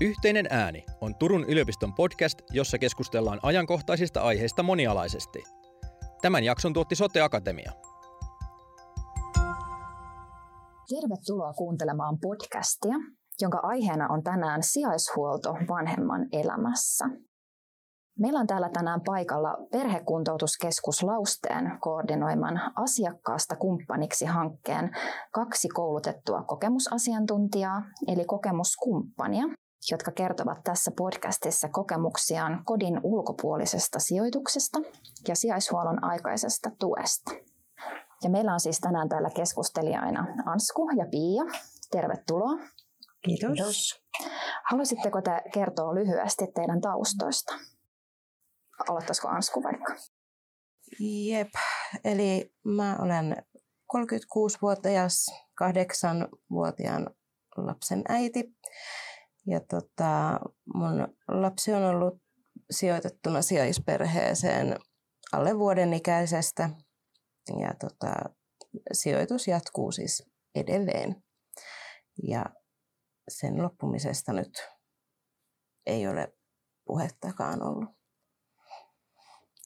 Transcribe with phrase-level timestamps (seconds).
[0.00, 5.42] Yhteinen ääni on Turun yliopiston podcast, jossa keskustellaan ajankohtaisista aiheista monialaisesti.
[6.22, 7.72] Tämän jakson tuotti Sote Akatemia.
[10.88, 12.94] Tervetuloa kuuntelemaan podcastia,
[13.40, 17.04] jonka aiheena on tänään sijaishuolto vanhemman elämässä.
[18.18, 24.90] Meillä on täällä tänään paikalla Perhekuntoutuskeskus Lausteen koordinoiman asiakkaasta kumppaniksi hankkeen
[25.32, 29.44] kaksi koulutettua kokemusasiantuntijaa, eli kokemuskumppania,
[29.90, 34.78] jotka kertovat tässä podcastissa kokemuksiaan kodin ulkopuolisesta sijoituksesta
[35.28, 37.30] ja sijaishuollon aikaisesta tuesta.
[38.22, 41.60] Ja meillä on siis tänään täällä keskustelijaina Ansku ja Pia.
[41.90, 42.58] Tervetuloa.
[43.24, 43.52] Kiitos.
[43.52, 44.04] Kiitos.
[44.70, 47.54] Haluaisitteko te kertoa lyhyesti teidän taustoista?
[48.88, 49.94] Aloittaisiko Ansku vaikka?
[51.00, 51.48] Jep,
[52.04, 53.36] eli mä olen
[53.96, 57.10] 36-vuotias, kahdeksanvuotiaan
[57.56, 58.54] lapsen äiti.
[59.50, 60.40] Ja tota,
[60.74, 62.22] mun lapsi on ollut
[62.70, 64.78] sijoitettuna sijaisperheeseen
[65.32, 66.70] alle vuoden ikäisestä.
[67.60, 68.12] Ja tota,
[68.92, 70.22] sijoitus jatkuu siis
[70.54, 71.22] edelleen.
[72.22, 72.44] Ja
[73.28, 74.68] sen loppumisesta nyt
[75.86, 76.32] ei ole
[76.84, 77.88] puhettakaan ollut.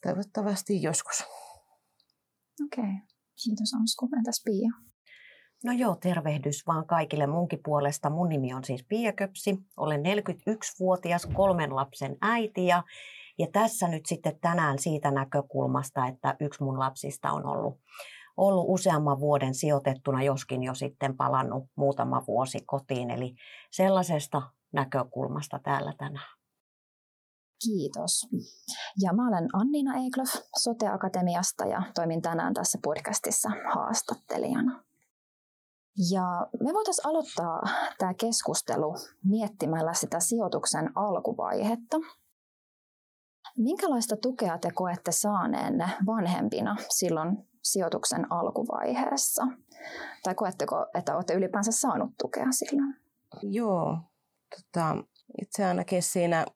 [0.02, 1.24] Toivottavasti joskus.
[2.64, 3.06] Okei, okay.
[3.44, 4.08] kiitos Ansku.
[4.16, 4.91] Entäs Pia?
[5.64, 8.10] No joo, tervehdys vaan kaikille munkin puolesta.
[8.10, 9.58] Mun nimi on siis Pia Köpsi.
[9.76, 12.82] Olen 41-vuotias kolmen lapsen äiti ja,
[13.38, 17.80] ja tässä nyt sitten tänään siitä näkökulmasta, että yksi mun lapsista on ollut,
[18.36, 23.10] ollut useamman vuoden sijoitettuna, joskin jo sitten palannut muutama vuosi kotiin.
[23.10, 23.34] Eli
[23.70, 26.36] sellaisesta näkökulmasta täällä tänään.
[27.64, 28.28] Kiitos.
[29.02, 34.91] Ja mä olen Anniina Eiklöf Sote-akatemiasta ja toimin tänään tässä podcastissa haastattelijana.
[36.10, 37.60] Ja me voitaisiin aloittaa
[37.98, 41.96] tämä keskustelu miettimällä sitä sijoituksen alkuvaihetta.
[43.56, 49.42] Minkälaista tukea te koette saaneenne vanhempina silloin sijoituksen alkuvaiheessa?
[50.22, 52.94] Tai koetteko, että olette ylipäänsä saanut tukea silloin?
[53.42, 53.98] Joo,
[54.56, 54.96] tota,
[55.42, 56.46] itse ainakin siinä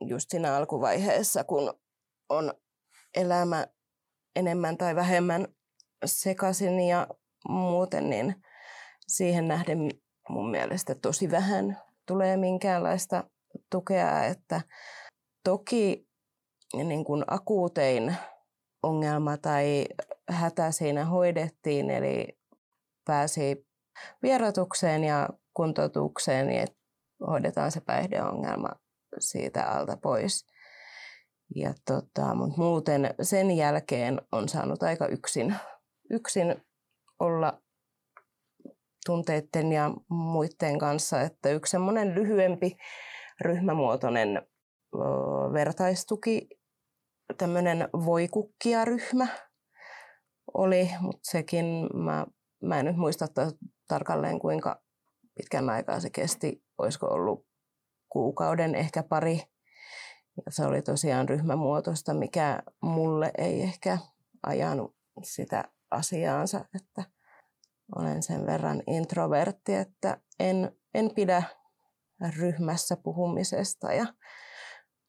[0.00, 1.74] just siinä alkuvaiheessa, kun
[2.28, 2.54] on
[3.14, 3.66] elämä
[4.36, 5.48] enemmän tai vähemmän
[6.04, 7.06] sekaisin ja
[7.48, 8.34] muuten, niin
[9.08, 9.90] siihen nähden
[10.28, 13.24] mun mielestä tosi vähän tulee minkäänlaista
[13.70, 14.60] tukea, että
[15.44, 16.08] toki
[16.74, 18.16] niin kuin akuutein
[18.82, 19.84] ongelma tai
[20.28, 22.38] hätä siinä hoidettiin, eli
[23.04, 23.66] pääsi
[24.22, 26.66] vierotukseen ja kuntoutukseen, niin
[27.26, 28.68] hoidetaan se päihdeongelma
[29.18, 30.46] siitä alta pois.
[31.54, 35.54] Ja tota, mutta muuten sen jälkeen on saanut aika yksin,
[36.10, 36.64] yksin
[37.18, 37.62] olla
[39.06, 42.76] tunteiden ja muiden kanssa, että yksi semmoinen lyhyempi
[43.40, 44.46] ryhmämuotoinen
[45.52, 46.48] vertaistuki,
[47.38, 49.26] tämmöinen voikukkia-ryhmä
[50.54, 52.26] oli, mutta sekin mä,
[52.62, 53.26] mä en nyt muista
[53.88, 54.82] tarkalleen kuinka
[55.34, 57.46] pitkän aikaa se kesti, olisiko ollut
[58.08, 59.40] kuukauden, ehkä pari.
[60.46, 63.98] Ja se oli tosiaan ryhmämuotoista, mikä mulle ei ehkä
[64.46, 67.13] ajanut sitä asiaansa, että
[67.96, 71.42] olen sen verran introvertti, että en, en pidä
[72.38, 74.06] ryhmässä puhumisesta ja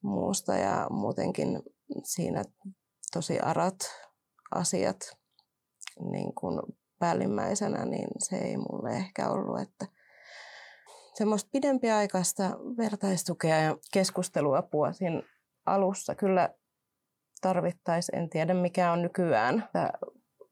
[0.03, 1.63] muusta ja muutenkin
[2.03, 2.44] siinä
[3.13, 3.75] tosi arat
[4.56, 4.97] asiat
[6.12, 6.62] niin kuin
[7.00, 9.85] päällimmäisenä, niin se ei mulle ehkä ollut, että
[11.13, 12.44] semmoista pidempiaikaista
[12.78, 15.22] vertaistukea ja keskusteluapua siinä
[15.66, 16.50] alussa kyllä
[17.41, 18.19] tarvittaisiin.
[18.19, 19.69] En tiedä mikä on nykyään,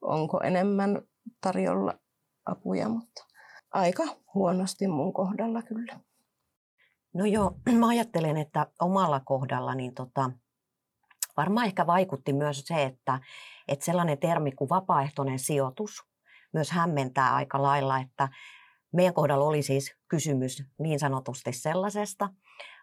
[0.02, 1.02] onko enemmän
[1.42, 2.00] tarjolla
[2.46, 3.26] apuja, mutta
[3.72, 6.00] aika huonosti mun kohdalla kyllä.
[7.14, 10.32] No joo, mä ajattelen, että omalla kohdalla niin tota,
[11.38, 13.20] varmaan ehkä vaikutti myös se, että,
[13.68, 16.04] että sellainen termi kuin vapaaehtoinen sijoitus
[16.54, 18.30] myös hämmentää aika lailla, että
[18.94, 22.30] meidän kohdalla oli siis kysymys niin sanotusti sellaisesta,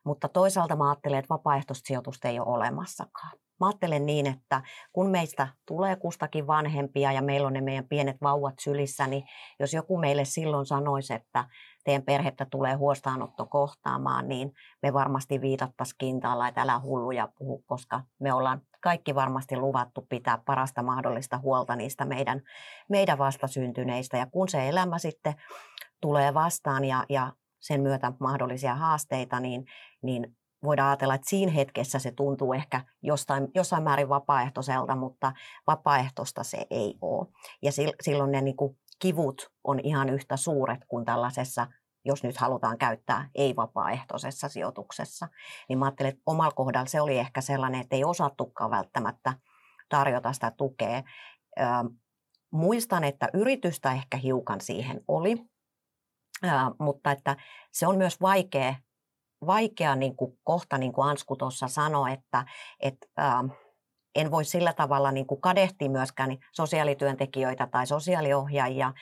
[0.04, 3.32] mutta toisaalta mä ajattelen, että vapaaehtoista sijoitusta ei ole olemassakaan.
[3.60, 4.62] Mä ajattelen niin, että
[4.92, 9.22] kun meistä tulee kustakin vanhempia ja meillä on ne meidän pienet vauvat sylissä, niin
[9.60, 11.44] jos joku meille silloin sanoisi, että
[11.84, 14.52] teidän perhettä tulee huostaanotto kohtaamaan, niin
[14.82, 20.38] me varmasti viitattaisiin kintaalla, että älä hulluja puhu, koska me ollaan kaikki varmasti luvattu pitää
[20.46, 22.40] parasta mahdollista huolta niistä meidän,
[22.88, 24.16] meidän vastasyntyneistä.
[24.16, 25.34] Ja kun se elämä sitten
[26.00, 29.64] tulee vastaan ja, ja sen myötä mahdollisia haasteita, niin,
[30.02, 35.32] niin voidaan ajatella, että siinä hetkessä se tuntuu ehkä jostain, jossain määrin vapaaehtoiselta, mutta
[35.66, 37.26] vapaaehtoista se ei ole.
[37.62, 37.72] Ja
[38.02, 41.66] silloin ne niin kuin kivut on ihan yhtä suuret kuin tällaisessa
[42.04, 45.28] jos nyt halutaan käyttää ei-vapaaehtoisessa sijoituksessa.
[45.68, 49.32] Niin mä ajattelin, että omalla kohdalla se oli ehkä sellainen, että ei osattukaan välttämättä
[49.88, 51.02] tarjota sitä tukea.
[52.52, 55.36] muistan, että yritystä ehkä hiukan siihen oli,
[56.78, 57.36] mutta että
[57.72, 58.74] se on myös vaikea,
[59.46, 62.44] vaikea niin kuin kohta, niin kuin Ansku tuossa sanoi, että,
[62.80, 63.06] että
[64.14, 68.92] en voi sillä tavalla niin kuin kadehtia myöskään sosiaalityöntekijöitä tai sosiaaliohjaajia.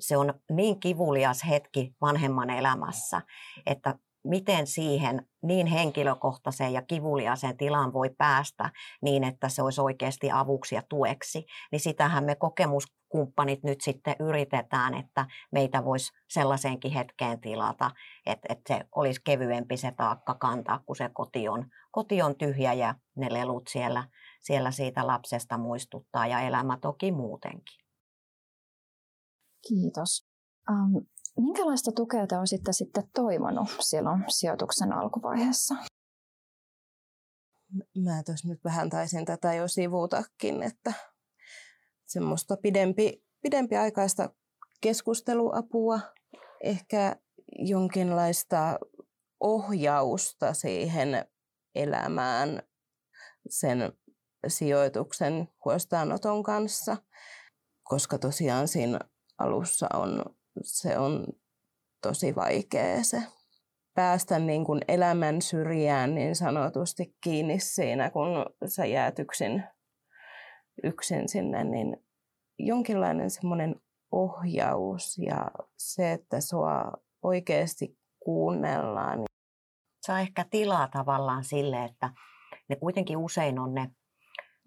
[0.00, 3.22] Se on niin kivulias hetki vanhemman elämässä,
[3.66, 3.94] että
[4.24, 8.70] miten siihen niin henkilökohtaiseen ja kivuliaseen tilaan voi päästä
[9.02, 12.34] niin, että se olisi oikeasti avuksi ja tueksi, niin sitähän me
[13.10, 17.90] kokemuskumppanit nyt sitten yritetään, että meitä voisi sellaiseenkin hetkeen tilata,
[18.26, 22.72] että, että se olisi kevyempi se taakka kantaa, kun se koti on, koti on tyhjä
[22.72, 24.08] ja ne lelut siellä,
[24.40, 27.80] siellä siitä lapsesta muistuttaa ja elämä toki muutenkin.
[29.68, 30.28] Kiitos.
[30.70, 35.74] Um, minkälaista tukea te olisitte sitten toivonut silloin sijoituksen alkuvaiheessa?
[38.04, 40.92] Mä tuossa nyt vähän taisin tätä jo sivuutakin, että
[42.10, 44.30] semmoista pidempi, pidempi aikaista
[44.80, 46.00] keskusteluapua,
[46.64, 47.16] ehkä
[47.58, 48.78] jonkinlaista
[49.40, 51.24] ohjausta siihen
[51.74, 52.62] elämään
[53.48, 53.92] sen
[54.46, 56.96] sijoituksen huostaanoton kanssa,
[57.82, 58.98] koska tosiaan siinä
[59.38, 60.24] alussa on,
[60.62, 61.26] se on
[62.02, 63.22] tosi vaikea se
[63.94, 68.28] päästä niin kuin elämän syrjään niin sanotusti kiinni siinä, kun
[68.66, 69.64] sä jäät yksin,
[70.84, 71.96] yksin sinne, niin
[72.58, 73.80] jonkinlainen semmoinen
[74.12, 76.92] ohjaus ja se, että sua
[77.22, 79.20] oikeasti kuunnellaan.
[80.06, 82.10] Saa ehkä tilaa tavallaan sille, että
[82.68, 83.90] ne kuitenkin usein on ne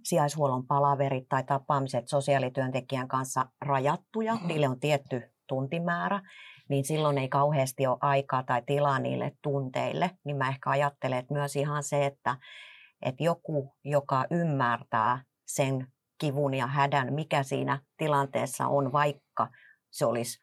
[0.04, 4.48] sijaishuollon palaverit tai tapaamiset sosiaalityöntekijän kanssa rajattuja, mm-hmm.
[4.48, 6.22] niille on tietty tuntimäärä,
[6.70, 10.12] niin silloin ei kauheasti ole aikaa tai tilaa niille tunteille.
[10.24, 12.38] Niin mä ehkä ajattelen, että myös ihan se, että,
[13.02, 15.88] että joku, joka ymmärtää sen
[16.24, 19.48] kivun ja hädän, mikä siinä tilanteessa on, vaikka
[19.92, 20.40] se olisi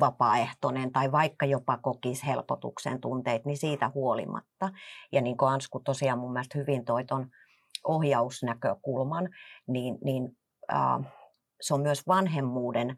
[0.00, 4.70] vapaaehtoinen tai vaikka jopa kokisi helpotuksen tunteet, niin siitä huolimatta.
[5.12, 7.30] Ja niin kuin Ansku tosiaan mun mielestä hyvin toi ton
[7.84, 9.28] ohjausnäkökulman,
[9.66, 10.36] niin, niin
[10.72, 11.12] äh,
[11.60, 12.96] se on myös vanhemmuuden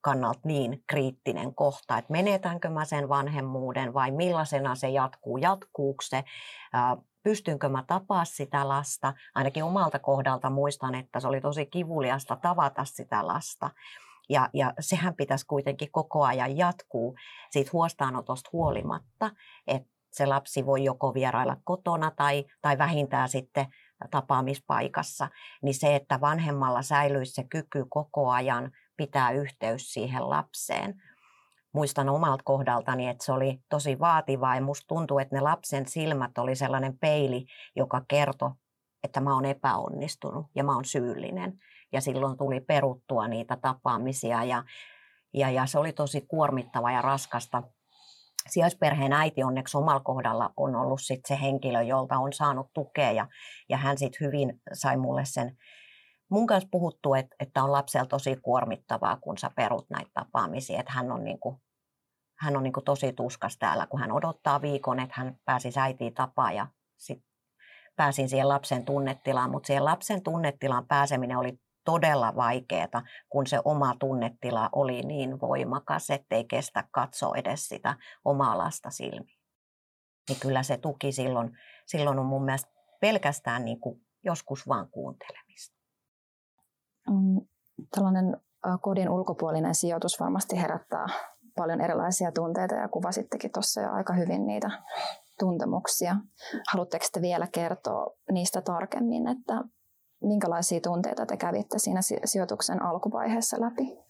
[0.00, 6.16] kannalta niin kriittinen kohta, että menetänkö mä sen vanhemmuuden vai millaisena se jatkuu, jatkuuko se,
[6.16, 6.24] äh,
[7.26, 9.14] pystynkö mä tapaa sitä lasta.
[9.34, 13.70] Ainakin omalta kohdalta muistan, että se oli tosi kivuliasta tavata sitä lasta.
[14.28, 17.16] Ja, ja sehän pitäisi kuitenkin koko ajan jatkuu
[17.50, 19.30] siitä huostaanotosta huolimatta,
[19.66, 23.66] että se lapsi voi joko vierailla kotona tai, tai vähintään sitten
[24.10, 25.28] tapaamispaikassa,
[25.62, 31.02] niin se, että vanhemmalla säilyisi se kyky koko ajan pitää yhteys siihen lapseen.
[31.76, 36.38] Muistan omalta kohdaltani, että se oli tosi vaativaa ja musta tuntuu, että ne lapsen silmät
[36.38, 37.46] oli sellainen peili,
[37.76, 38.50] joka kertoi,
[39.04, 41.58] että mä oon epäonnistunut ja mä oon syyllinen.
[41.92, 44.64] Ja silloin tuli peruttua niitä tapaamisia ja,
[45.34, 47.62] ja, ja se oli tosi kuormittava ja raskasta
[48.48, 53.26] sijaisperheen äiti onneksi omalla kohdalla on ollut sit se henkilö, jolta on saanut tukea ja,
[53.68, 55.56] ja hän sitten hyvin sai mulle sen
[56.28, 60.92] mun kanssa puhuttu, että, että on lapsella tosi kuormittavaa, kun sä perut näitä tapaamisia, että
[60.92, 61.60] hän on, niinku,
[62.38, 66.56] hän on niinku tosi tuskas täällä, kun hän odottaa viikon, että hän pääsi äitiin tapaan
[66.56, 66.66] ja
[66.96, 67.28] sitten
[67.96, 73.94] pääsin siihen lapsen tunnetilaan, mutta siihen lapsen tunnetilaan pääseminen oli todella vaikeaa, kun se oma
[73.98, 79.38] tunnetila oli niin voimakas, ettei kestä katsoa edes sitä omaa lasta silmiin.
[80.28, 85.76] Niin kyllä se tuki silloin, silloin on mun mielestä pelkästään niin kuin joskus vaan kuuntelemista.
[87.10, 87.46] Mm,
[87.94, 88.40] tällainen
[88.80, 91.06] kodin ulkopuolinen sijoitus varmasti herättää
[91.56, 94.70] paljon erilaisia tunteita ja kuvasittekin tuossa jo aika hyvin niitä
[95.38, 96.16] tuntemuksia.
[96.72, 99.64] Haluatteko te vielä kertoa niistä tarkemmin, että
[100.22, 104.06] minkälaisia tunteita te kävitte siinä sijoituksen alkuvaiheessa läpi?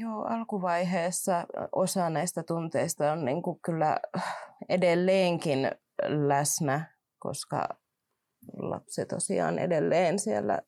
[0.00, 4.00] Joo, alkuvaiheessa osa näistä tunteista on niin kuin kyllä
[4.68, 5.70] edelleenkin
[6.02, 7.68] läsnä, koska
[8.56, 10.62] lapsi tosiaan edelleen siellä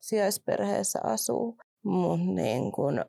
[0.00, 1.58] sijaisperheessä asuu.
[1.84, 3.04] Mutta niin kuin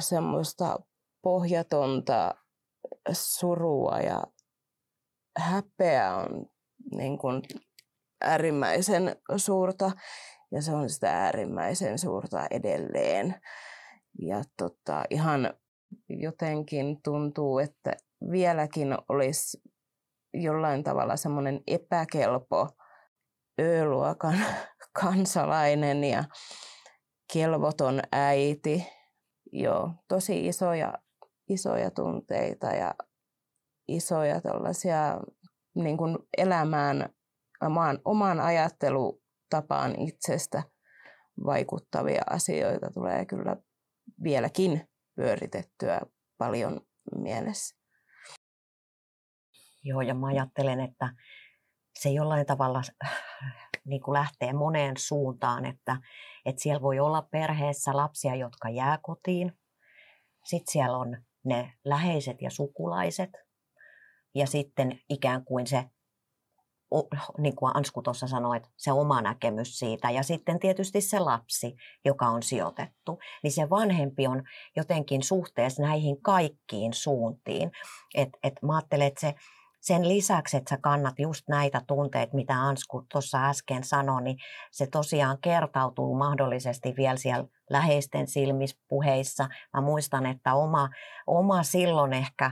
[0.00, 0.78] semmoista
[1.22, 2.34] pohjatonta
[3.12, 4.22] surua ja
[5.38, 6.46] häpeä on
[6.90, 7.42] niin kuin
[8.20, 9.90] äärimmäisen suurta
[10.52, 13.34] ja se on sitä äärimmäisen suurta edelleen.
[14.22, 15.54] Ja tota, ihan
[16.08, 17.92] jotenkin tuntuu, että
[18.30, 19.62] vieläkin olisi
[20.34, 22.68] jollain tavalla semmoinen epäkelpo
[23.60, 24.38] Ö-luokan
[25.00, 26.24] kansalainen ja
[27.32, 28.86] kelvoton äiti.
[29.52, 30.94] Joo, tosi isoja
[31.48, 32.94] isoja tunteita ja
[33.88, 35.20] isoja tällaisia
[35.74, 37.08] niin kuin elämään
[37.60, 40.62] omaan, omaan ajattelutapaan itsestä
[41.44, 43.56] vaikuttavia asioita tulee kyllä
[44.22, 46.00] vieläkin pyöritettyä
[46.38, 46.80] paljon
[47.14, 47.76] mielessä.
[49.84, 51.14] Joo, ja mä ajattelen, että
[51.98, 52.82] se jollain tavalla
[53.84, 55.96] niin kuin lähtee moneen suuntaan, että,
[56.48, 59.52] että siellä voi olla perheessä lapsia, jotka jää kotiin.
[60.44, 63.30] Sitten siellä on ne läheiset ja sukulaiset.
[64.34, 65.84] Ja sitten ikään kuin se,
[67.38, 70.10] niin kuin Ansku tuossa sanoi, että se oma näkemys siitä.
[70.10, 73.18] Ja sitten tietysti se lapsi, joka on sijoitettu.
[73.42, 74.42] Niin se vanhempi on
[74.76, 77.70] jotenkin suhteessa näihin kaikkiin suuntiin.
[78.14, 79.34] Et, et mä ajattelen, että se
[79.80, 84.36] sen lisäksi, että sä kannat just näitä tunteita, mitä Ansku tuossa äsken sanoi, niin
[84.70, 89.48] se tosiaan kertautuu mahdollisesti vielä siellä läheisten silmissä puheissa.
[89.74, 90.88] Mä muistan, että oma,
[91.26, 92.50] oma silloin ehkä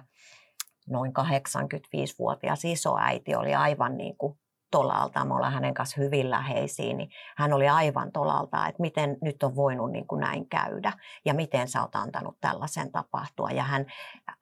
[0.88, 4.38] noin 85-vuotias isoäiti oli aivan niin kuin
[4.70, 9.42] tolalta, me ollaan hänen kanssa hyvin läheisiä, niin hän oli aivan tolalta, että miten nyt
[9.42, 10.92] on voinut niin kuin näin käydä
[11.24, 13.50] ja miten sä oot antanut tällaisen tapahtua.
[13.50, 13.86] Ja hän,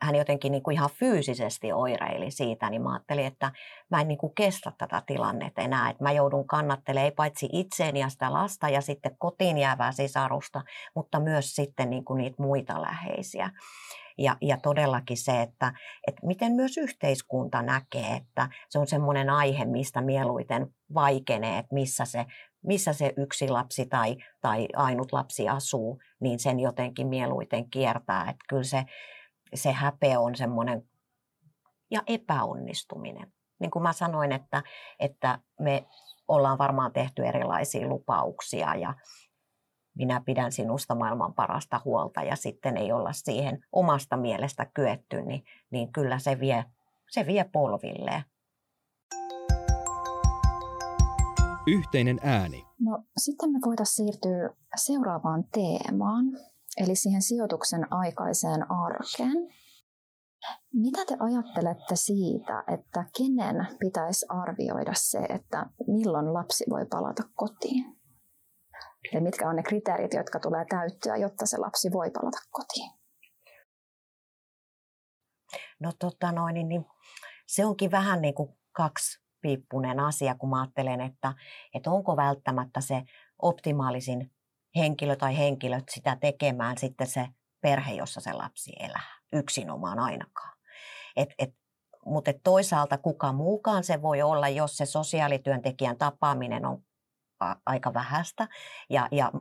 [0.03, 3.53] hän jotenkin niin kuin ihan fyysisesti oireili siitä, niin mä ajattelin, että
[3.91, 8.09] mä en niin kuin kestä tätä tilannetta enää, että mä joudun kannattelemaan paitsi itseeni ja
[8.09, 10.63] sitä lasta ja sitten kotiin jäävää sisarusta,
[10.95, 13.51] mutta myös sitten niin kuin niitä muita läheisiä.
[14.19, 15.73] Ja, ja todellakin se, että,
[16.07, 22.05] että miten myös yhteiskunta näkee, että se on semmoinen aihe, mistä mieluiten vaikenee, että missä
[22.05, 22.27] se,
[22.67, 28.21] missä se yksi lapsi tai, tai ainut lapsi asuu, niin sen jotenkin mieluiten kiertää.
[28.23, 28.85] Että kyllä se,
[29.55, 30.89] se häpeä on semmoinen
[31.91, 33.33] ja epäonnistuminen.
[33.61, 34.63] Niin kuin mä sanoin, että,
[34.99, 35.87] että me
[36.29, 38.95] ollaan varmaan tehty erilaisia lupauksia ja,
[39.95, 45.45] minä pidän sinusta maailman parasta huolta ja sitten ei olla siihen omasta mielestä kyetty, niin,
[45.71, 46.65] niin kyllä se vie,
[47.11, 48.23] se vie polvilleen.
[51.67, 52.67] Yhteinen ääni.
[52.81, 56.25] No sitten me voitaisiin siirtyä seuraavaan teemaan,
[56.77, 59.49] eli siihen sijoituksen aikaiseen arkeen.
[60.73, 68.04] Mitä te ajattelette siitä, että kenen pitäisi arvioida se, että milloin lapsi voi palata kotiin?
[69.13, 72.91] Ja mitkä on ne kriteerit, jotka tulee täyttyä, jotta se lapsi voi palata kotiin?
[75.81, 76.87] No tota noin, niin, niin
[77.47, 81.35] se onkin vähän niin kuin kaksi piippunen asia, kun mä ajattelen, että,
[81.75, 83.03] että onko välttämättä se
[83.43, 84.31] optimaalisin
[84.77, 87.29] henkilö tai henkilöt sitä tekemään sitten se
[87.61, 90.59] perhe, jossa se lapsi elää, yksinomaan ainakaan.
[91.17, 91.55] Et, et,
[92.07, 96.83] mutta toisaalta kuka muukaan se voi olla, jos se sosiaalityöntekijän tapaaminen on
[97.67, 98.49] aika vähäistä.
[98.91, 99.33] Ja, ja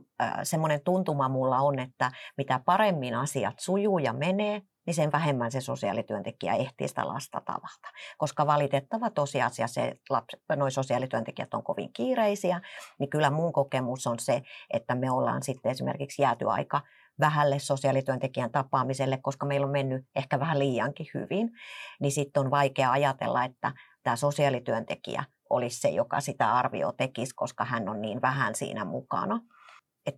[0.43, 5.61] semmoinen tuntuma mulla on, että mitä paremmin asiat sujuu ja menee, niin sen vähemmän se
[5.61, 7.89] sosiaalityöntekijä ehtii sitä lasta tavata.
[8.17, 12.61] Koska valitettava tosiasia se, että noi sosiaalityöntekijät on kovin kiireisiä,
[12.99, 14.41] niin kyllä mun kokemus on se,
[14.73, 16.81] että me ollaan sitten esimerkiksi jääty aika
[17.19, 21.51] vähälle sosiaalityöntekijän tapaamiselle, koska meillä on mennyt ehkä vähän liiankin hyvin,
[21.99, 23.71] niin sitten on vaikea ajatella, että
[24.03, 25.23] tämä sosiaalityöntekijä
[25.53, 29.39] olisi se, joka sitä arvio tekisi, koska hän on niin vähän siinä mukana.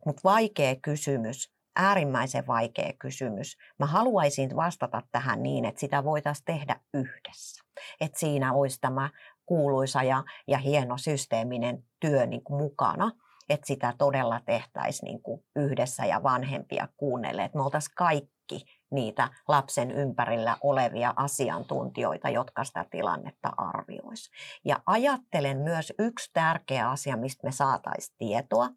[0.06, 3.58] Mutta vaikea kysymys, äärimmäisen vaikea kysymys.
[3.80, 7.64] Mä haluaisin vastata tähän niin, että sitä voitaisiin tehdä yhdessä.
[8.02, 9.10] Että siinä olisi tämä
[9.46, 13.12] kuuluisa ja, ja hieno systeeminen työ niin kuin mukana
[13.50, 19.30] että sitä todella tehtäisiin niin kuin yhdessä ja vanhempia kuunnelle, että me oltaisiin kaikki niitä
[19.48, 24.32] lapsen ympärillä olevia asiantuntijoita, jotka sitä tilannetta arvioisi.
[24.66, 28.70] Ja ajattelen myös yksi tärkeä asia, mistä me saataisiin tietoa,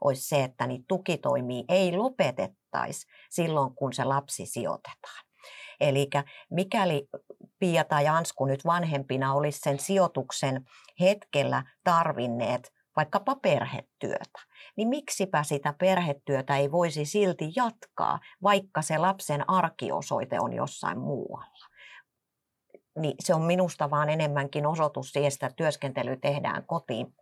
[0.00, 5.24] olisi se, että niitä tukitoimia ei lopetettaisi silloin, kun se lapsi sijoitetaan.
[5.80, 6.10] Eli
[6.50, 7.08] mikäli
[7.58, 10.64] Pia tai Ansku nyt vanhempina olisi sen sijoituksen
[11.00, 14.38] hetkellä tarvinneet vaikkapa perhetyötä,
[14.76, 21.66] niin miksipä sitä perhetyötä ei voisi silti jatkaa, vaikka se lapsen arkiosoite on jossain muualla.
[22.98, 27.14] Niin se on minusta vaan enemmänkin osoitus siitä, että työskentely tehdään kotiin,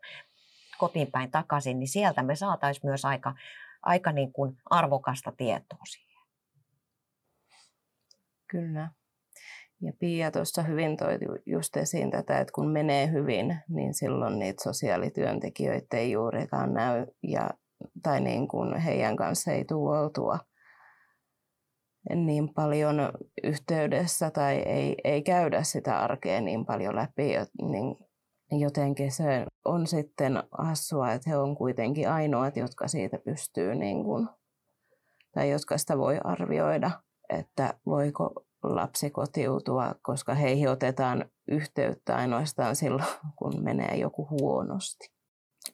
[0.78, 3.34] kotiin päin takaisin, niin sieltä me saataisiin myös aika,
[3.82, 6.22] aika niin kuin arvokasta tietoa siihen.
[8.46, 8.90] Kyllä.
[9.82, 14.62] Ja Pia tuossa hyvin toi just esiin tätä, että kun menee hyvin, niin silloin niitä
[14.62, 17.50] sosiaalityöntekijöitä ei juurikaan näy ja,
[18.02, 20.38] tai niin kuin heidän kanssa ei tule oltua
[22.14, 22.96] niin paljon
[23.44, 27.96] yhteydessä tai ei, ei käydä sitä arkea niin paljon läpi, niin
[28.50, 34.28] jotenkin se on sitten hassua, että he on kuitenkin ainoat, jotka siitä pystyy niin kuin,
[35.34, 36.90] tai jotka sitä voi arvioida
[37.28, 45.12] että voiko lapsi kotiutua, koska heihin otetaan yhteyttä ainoastaan silloin, kun menee joku huonosti.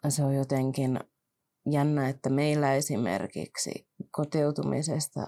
[0.09, 1.01] Se on jotenkin
[1.71, 5.27] jännä, että meillä esimerkiksi kotiutumisesta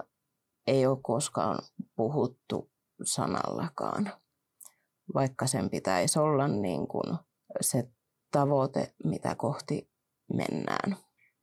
[0.67, 1.59] ei ole koskaan
[1.97, 2.71] puhuttu
[3.05, 4.13] sanallakaan,
[5.15, 7.17] vaikka sen pitäisi olla niin kuin
[7.61, 7.89] se
[8.31, 9.91] tavoite, mitä kohti
[10.33, 10.97] mennään.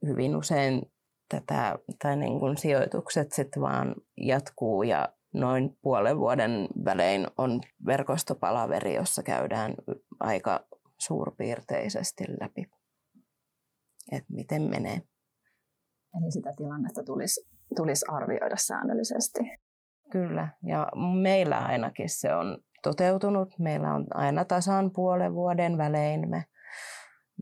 [0.07, 0.91] Hyvin usein
[1.29, 8.95] tätä, tai niin kuin sijoitukset sitten vaan jatkuu ja noin puolen vuoden välein on verkostopalaveri,
[8.95, 9.75] jossa käydään
[10.19, 12.65] aika suurpiirteisesti läpi,
[14.11, 15.01] että miten menee.
[16.17, 19.39] Eli sitä tilannetta tulisi, tulisi arvioida säännöllisesti.
[20.11, 20.87] Kyllä, ja
[21.21, 23.59] meillä ainakin se on toteutunut.
[23.59, 26.45] Meillä on aina tasan puolen vuoden välein me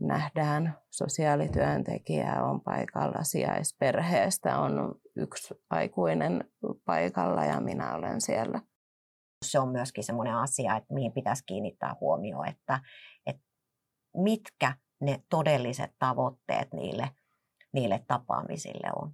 [0.00, 6.44] nähdään sosiaalityöntekijää on paikalla, sijaisperheestä on yksi aikuinen
[6.84, 8.62] paikalla ja minä olen siellä.
[9.44, 12.80] Se on myöskin sellainen asia, että mihin pitäisi kiinnittää huomioon, että,
[13.26, 13.42] että
[14.16, 17.10] mitkä ne todelliset tavoitteet niille,
[17.72, 19.12] niille tapaamisille on.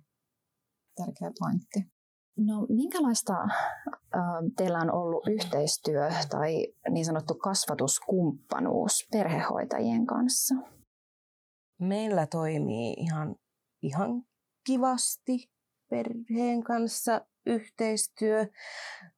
[0.97, 1.97] Tärkeä pointti.
[2.39, 4.21] No minkälaista äh,
[4.57, 10.55] teillä on ollut yhteistyö tai niin sanottu kasvatuskumppanuus perhehoitajien kanssa?
[11.79, 13.37] Meillä toimii ihan,
[13.83, 14.23] ihan
[14.67, 15.51] kivasti
[15.91, 18.47] perheen kanssa yhteistyö.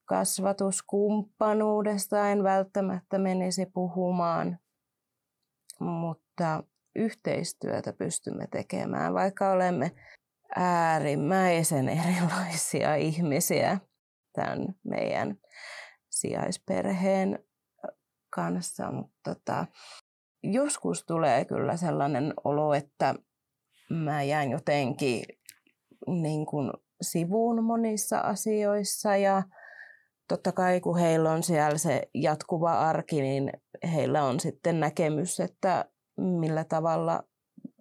[0.04, 4.58] Kasvatuskumppanuudesta en välttämättä menisi puhumaan,
[5.80, 6.64] mutta
[6.96, 9.90] yhteistyötä pystymme tekemään, vaikka olemme
[10.56, 13.78] äärimmäisen erilaisia ihmisiä
[14.32, 15.36] tämän meidän
[16.10, 17.44] sijaisperheen
[18.30, 18.92] kanssa.
[18.92, 19.66] Mutta tota,
[20.52, 23.14] joskus tulee kyllä sellainen olo, että
[23.90, 25.22] mä jään jotenkin
[26.06, 26.70] niin kuin
[27.02, 29.42] sivuun monissa asioissa ja
[30.28, 33.52] totta kai kun heillä on siellä se jatkuva arki, niin
[33.92, 35.84] heillä on sitten näkemys, että
[36.16, 37.22] millä tavalla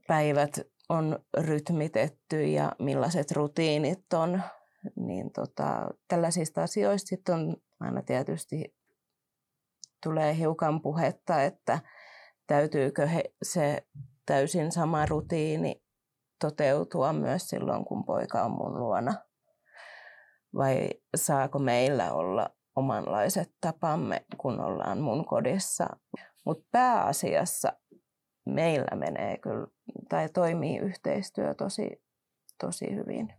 [0.07, 4.41] päivät on rytmitetty ja millaiset rutiinit on,
[4.95, 8.77] niin tota, tällaisista asioista sitten on aina tietysti
[10.03, 11.79] tulee hiukan puhetta, että
[12.47, 13.87] täytyykö he, se
[14.25, 15.83] täysin sama rutiini
[16.41, 19.13] toteutua myös silloin, kun poika on mun luona?
[20.55, 25.87] Vai saako meillä olla omanlaiset tapamme, kun ollaan mun kodissa?
[26.45, 27.73] Mutta pääasiassa
[28.45, 29.67] meillä menee kyllä,
[30.09, 32.03] tai toimii yhteistyö tosi,
[32.59, 33.33] tosi hyvin.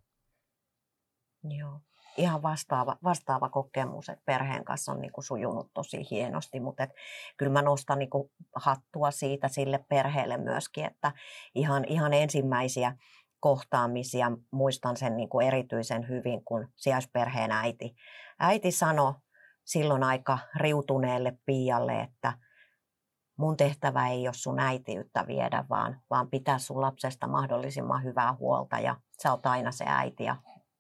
[1.59, 1.81] Joo.
[2.19, 6.91] Ihan vastaava, vastaava kokemus, että perheen kanssa on niin kuin sujunut tosi hienosti, mutta et,
[7.37, 11.13] kyllä mä nostan niin kuin hattua siitä sille perheelle myöskin, että
[11.55, 12.97] ihan, ihan ensimmäisiä
[13.41, 17.95] kohtaamisia muistan sen niin kuin erityisen hyvin, kun sijaisperheen äiti,
[18.39, 19.15] äiti sanoi
[19.65, 22.33] silloin aika riutuneelle Pialle, että–
[23.39, 28.79] mun tehtävä ei ole sun äitiyttä viedä, vaan, vaan pitää sun lapsesta mahdollisimman hyvää huolta
[28.79, 30.37] ja sä oot aina se äiti ja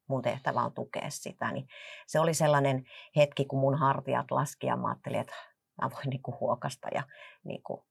[0.08, 1.52] mun tehtävä on tukea sitä.
[1.52, 1.68] Niin
[2.06, 2.84] se oli sellainen
[3.16, 5.34] hetki, kun mun hartiat laski ja mä ajattelin, että
[5.82, 7.02] mä voin niinku huokasta ja
[7.44, 7.86] niinku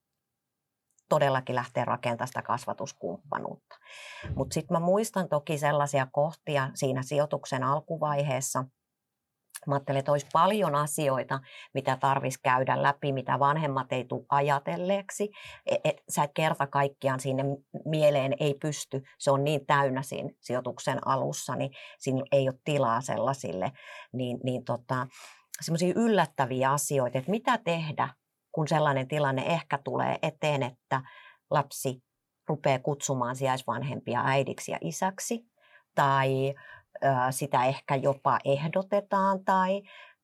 [1.09, 3.75] todellakin lähteä rakentamaan sitä kasvatuskumppanuutta.
[4.35, 8.63] Mutta sitten mä muistan toki sellaisia kohtia siinä sijoituksen alkuvaiheessa–
[9.67, 11.39] Mä ajattelin, että olisi paljon asioita,
[11.73, 15.29] mitä tarvitsisi käydä läpi, mitä vanhemmat ei tule ajatelleeksi.
[15.65, 17.43] Et, et, sä et kerta kaikkiaan sinne
[17.85, 19.01] mieleen ei pysty.
[19.19, 23.71] Se on niin täynnä siinä sijoituksen alussa, niin siinä ei ole tilaa sellaisille.
[24.13, 25.07] Niin, niin tota,
[25.61, 28.09] semmoisia yllättäviä asioita, että mitä tehdä,
[28.51, 31.01] kun sellainen tilanne ehkä tulee eteen, että
[31.51, 32.03] lapsi
[32.47, 35.45] rupeaa kutsumaan sijaisvanhempia äidiksi ja isäksi,
[35.95, 36.53] tai
[37.31, 39.45] sitä ehkä jopa ehdotetaan.
[39.45, 39.81] Tai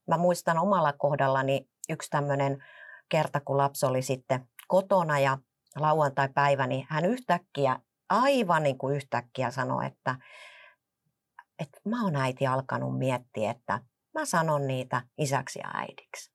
[0.08, 2.64] mä muistan omalla kohdallani yksi tämmöinen
[3.10, 5.38] kerta, kun lapsi oli sitten kotona ja
[5.76, 10.16] lauantai-päivä, niin hän yhtäkkiä, aivan niin kuin yhtäkkiä sanoi, että,
[11.60, 13.80] että mä oon äiti alkanut miettiä, että
[14.14, 16.34] mä sanon niitä isäksi ja äidiksi.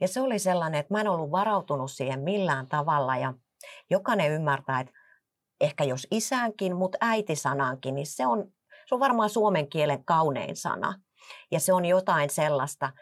[0.00, 3.34] Ja se oli sellainen, että mä en ollut varautunut siihen millään tavalla ja
[3.90, 4.92] jokainen ymmärtää, että
[5.60, 8.53] ehkä jos isäänkin, mutta äitisanankin, niin se on
[8.86, 10.94] se on varmaan suomen kielen kaunein sana.
[11.50, 12.92] Ja se on jotain sellaista,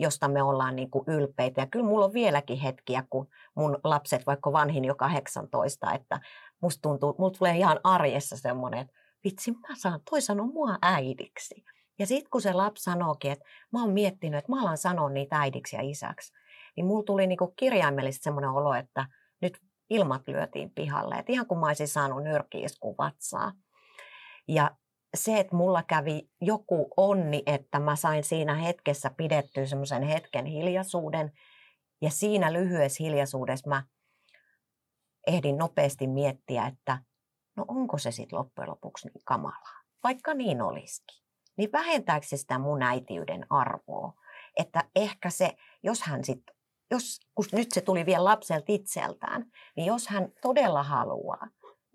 [0.00, 1.60] josta me ollaan niin kuin ylpeitä.
[1.60, 6.20] Ja kyllä mulla on vieläkin hetkiä, kun mun lapset, vaikka vanhin jo 18, että
[6.62, 8.94] musta tuntuu, mulla tulee ihan arjessa semmoinen, että
[9.24, 11.64] vitsi, mä saan, toi sanoo mua äidiksi.
[11.98, 15.36] Ja sitten kun se lapsi sanookin, että mä oon miettinyt, että mä alan sanoa niitä
[15.38, 16.32] äidiksi ja isäksi,
[16.76, 19.06] niin mulla tuli niin kuin kirjaimellisesti semmoinen olo, että
[19.42, 19.58] nyt
[19.90, 21.14] ilmat lyötiin pihalle.
[21.14, 23.52] Että ihan kuin mä olisin saanut nyrkiiskun vatsaa.
[24.48, 24.70] Ja
[25.14, 31.32] se, että mulla kävi joku onni, että mä sain siinä hetkessä pidettyä semmoisen hetken hiljaisuuden.
[32.02, 33.82] Ja siinä lyhyessä hiljaisuudessa mä
[35.26, 36.98] ehdin nopeasti miettiä, että
[37.56, 41.24] no onko se sitten loppujen lopuksi niin kamalaa, vaikka niin olisikin.
[41.56, 44.12] Niin vähentääkö se sitä mun äitiyden arvoa?
[44.56, 46.56] Että ehkä se, jos hän sitten,
[46.90, 49.46] jos, kun nyt se tuli vielä lapselta itseltään,
[49.76, 51.48] niin jos hän todella haluaa,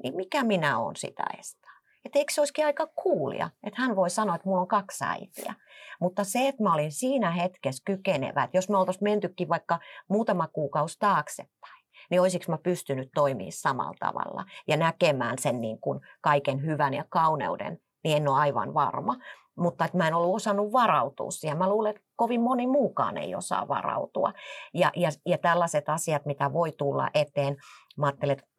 [0.04, 1.69] niin mikä minä olen sitä estää?
[2.06, 5.54] Että eikö se olisikin aika kuulia, että hän voi sanoa, että mulla on kaksi äitiä.
[6.02, 10.48] Mutta se, että mä olin siinä hetkessä kykenevä, että jos me oltaisiin mentykin vaikka muutama
[10.48, 16.66] kuukausi taaksepäin, niin olisiko mä pystynyt toimimaan samalla tavalla ja näkemään sen niin kuin kaiken
[16.66, 19.16] hyvän ja kauneuden, niin en ole aivan varma.
[19.58, 21.58] Mutta että mä en ollut osannut varautua siihen.
[21.58, 24.34] Mä luulen, että kovin moni muukaan ei osaa varautua.
[24.74, 27.58] Ja, ja, ja tällaiset asiat, mitä voi tulla eteen,
[27.98, 28.50] mä ajattelen, että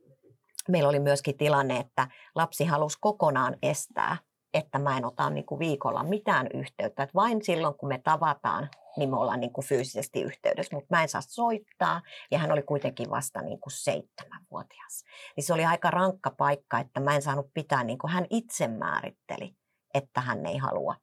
[0.71, 4.17] meillä oli myöskin tilanne, että lapsi halusi kokonaan estää,
[4.55, 7.03] että mä en ota niin kuin viikolla mitään yhteyttä.
[7.03, 11.03] Että vain silloin, kun me tavataan, niin me ollaan niin kuin fyysisesti yhteydessä, mutta mä
[11.03, 12.03] en saa soittaa.
[12.31, 15.05] Ja hän oli kuitenkin vasta niin kuin seitsemänvuotias.
[15.37, 18.69] Niin se oli aika rankka paikka, että mä en saanut pitää, niin kuin hän itse
[18.69, 19.55] määritteli,
[19.95, 20.95] että hän ei halua.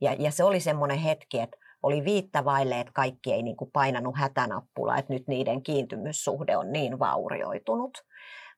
[0.00, 4.16] Ja, ja se oli semmoinen hetki, että oli viittavaille, että kaikki ei niin kuin painanut
[4.16, 7.98] hätänappulaa, että nyt niiden kiintymyssuhde on niin vaurioitunut.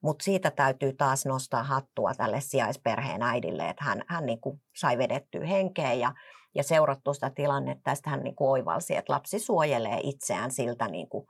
[0.03, 4.99] Mutta siitä täytyy taas nostaa hattua tälle sijaisperheen äidille, että hän, hän niin kuin sai
[4.99, 6.13] vedettyä henkeä ja,
[6.55, 7.83] ja seurattu sitä tilannetta.
[7.85, 11.27] Tästä hän niin kuin oivalsi, että lapsi suojelee itseään siltä niin kuin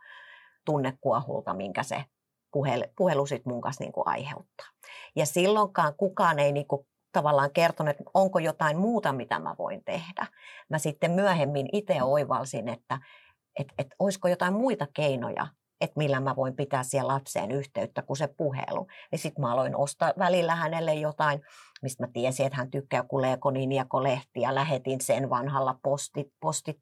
[0.65, 2.05] tunnekuohulta, minkä se
[2.53, 4.67] puhelu, puhelu sit mun kanssa niin kuin aiheuttaa.
[5.17, 9.85] Ja silloinkaan kukaan ei niin kuin tavallaan kertonut, että onko jotain muuta, mitä mä voin
[9.85, 10.27] tehdä.
[10.69, 12.99] Mä sitten myöhemmin itse oivalsin, että,
[13.59, 15.47] että, että olisiko jotain muita keinoja,
[15.81, 18.87] että millä mä voin pitää siellä lapseen yhteyttä kuin se puhelu.
[19.11, 21.41] Niin sitten mä aloin ostaa välillä hänelle jotain,
[21.83, 23.03] mistä mä tiesin, että hän tykkää
[24.41, 26.81] ja lähetin sen vanhalla posti, posti,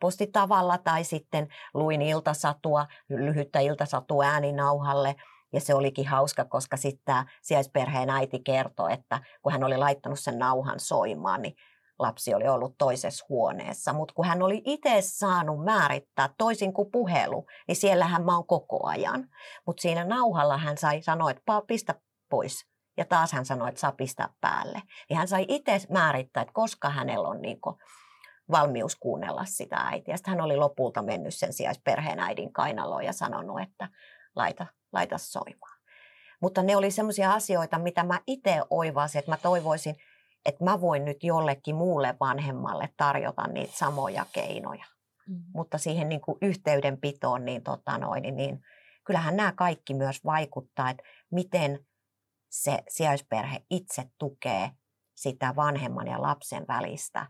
[0.00, 5.14] postitavalla tai sitten luin iltasatua, lyhyttä iltasatua ääninauhalle.
[5.52, 10.20] Ja se olikin hauska, koska sitten tämä sijaisperheen äiti kertoi, että kun hän oli laittanut
[10.20, 11.56] sen nauhan soimaan, niin
[11.98, 17.46] lapsi oli ollut toisessa huoneessa, mutta kun hän oli itse saanut määrittää toisin kuin puhelu,
[17.68, 19.28] niin siellähän mä oon koko ajan.
[19.66, 21.94] Mutta siinä nauhalla hän sai sanoa, että pistä
[22.30, 22.66] pois.
[22.96, 24.82] Ja taas hän sanoi, että saa pistää päälle.
[25.10, 27.58] Ja hän sai itse määrittää, että koska hänellä on niin
[28.50, 30.16] valmius kuunnella sitä äitiä.
[30.16, 33.88] Sitten hän oli lopulta mennyt sen sijaisperheen äidin kainaloon ja sanonut, että
[34.36, 35.78] laita, laita soimaan.
[36.42, 39.96] Mutta ne oli sellaisia asioita, mitä mä itse oivasin, että mä toivoisin,
[40.46, 44.84] että mä voin nyt jollekin muulle vanhemmalle tarjota niitä samoja keinoja.
[45.28, 45.42] Mm.
[45.54, 48.60] Mutta siihen niin kuin yhteydenpitoon, niin, tota noin, niin, niin
[49.04, 51.86] kyllähän nämä kaikki myös vaikuttaa, että miten
[52.50, 54.70] se sijaisperhe itse tukee
[55.14, 57.26] sitä vanhemman ja lapsen välistä,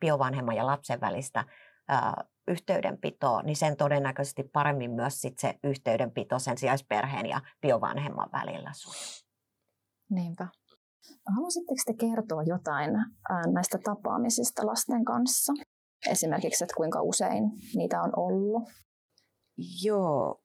[0.00, 1.44] biovanhemman ja lapsen välistä
[1.88, 8.70] ää, yhteydenpitoa, niin sen todennäköisesti paremmin myös sit se yhteydenpito sen sijaisperheen ja biovanhemman välillä
[8.74, 9.26] sujuu.
[10.10, 10.48] Niinpä.
[11.34, 12.90] Haluaisitteko te kertoa jotain
[13.52, 15.52] näistä tapaamisista lasten kanssa?
[16.10, 17.42] Esimerkiksi, että kuinka usein
[17.74, 18.62] niitä on ollut?
[19.82, 20.42] Joo,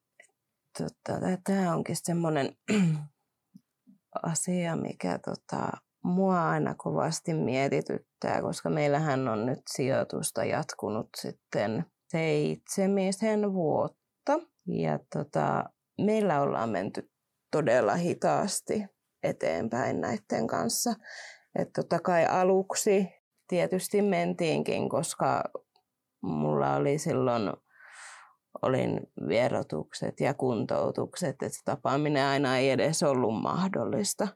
[0.77, 2.55] tota, tämä onkin semmoinen
[4.23, 5.71] asia, mikä tota,
[6.03, 14.39] mua aina kovasti mietityttää, koska meillähän on nyt sijoitusta jatkunut sitten seitsemisen vuotta.
[14.67, 15.69] Ja tota,
[16.01, 17.11] meillä ollaan menty
[17.51, 18.85] todella hitaasti
[19.23, 20.93] eteenpäin näiden kanssa.
[21.55, 23.07] Että totta kai aluksi
[23.47, 25.43] tietysti mentiinkin, koska
[26.21, 27.53] mulla oli silloin
[28.61, 34.27] olin vierotukset ja kuntoutukset, että tapaaminen aina ei edes ollut mahdollista.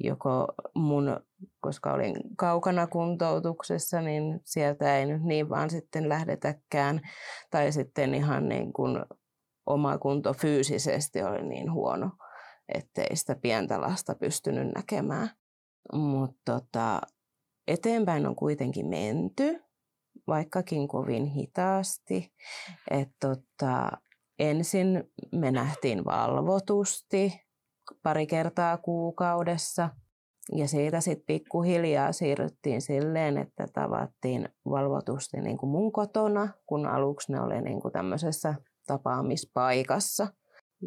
[0.00, 1.20] Joko mun,
[1.60, 7.00] koska olin kaukana kuntoutuksessa, niin sieltä ei nyt niin vaan sitten lähdetäkään.
[7.50, 9.04] Tai sitten ihan niin kuin
[9.66, 12.10] oma kunto fyysisesti oli niin huono,
[12.74, 15.30] ettei sitä pientä lasta pystynyt näkemään.
[15.92, 17.00] Mutta tota,
[17.68, 19.64] eteenpäin on kuitenkin menty,
[20.26, 22.32] vaikkakin kovin hitaasti.
[22.90, 23.90] Et tota,
[24.38, 27.40] ensin me nähtiin valvotusti
[28.02, 29.88] pari kertaa kuukaudessa.
[30.56, 37.32] Ja siitä sitten pikkuhiljaa siirryttiin silleen, että tavattiin valvotusti niin kuin mun kotona, kun aluksi
[37.32, 38.54] ne oli niin kuin tämmöisessä
[38.86, 40.26] tapaamispaikassa.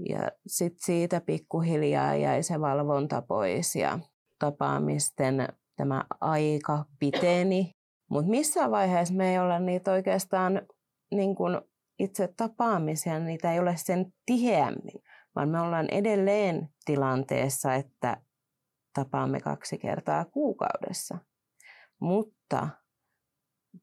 [0.10, 4.00] Ja sitten siitä pikkuhiljaa jäi se valvonta pois ja
[4.40, 7.76] tapaamisten tämä aika piteni.
[8.10, 10.62] Mutta missään vaiheessa me ei olla niitä oikeastaan
[11.12, 11.62] niin kun
[12.00, 15.04] itse tapaamisia, niitä ei ole sen tiheämmin,
[15.36, 18.18] vaan me ollaan edelleen tilanteessa, että
[18.94, 21.18] tapaamme kaksi kertaa kuukaudessa.
[22.00, 22.68] Mutta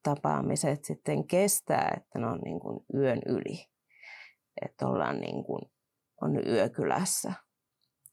[0.03, 3.67] tapaamiset sitten kestää, että ne on niin kuin yön yli.
[4.63, 5.63] Että ollaan niin kuin,
[6.23, 7.33] on yökylässä.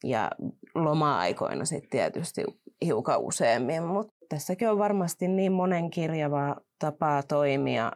[0.04, 0.32] Ja
[0.76, 2.44] loma-aikoina sitten tietysti
[2.86, 7.92] hiukan useammin, mutta tässäkin on varmasti niin monen kirjava tapaa toimia.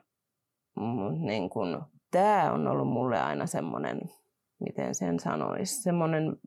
[1.20, 4.02] Niin kun, tämä on ollut mulle aina semmoinen,
[4.60, 6.38] miten sen sanoisi, semmoinen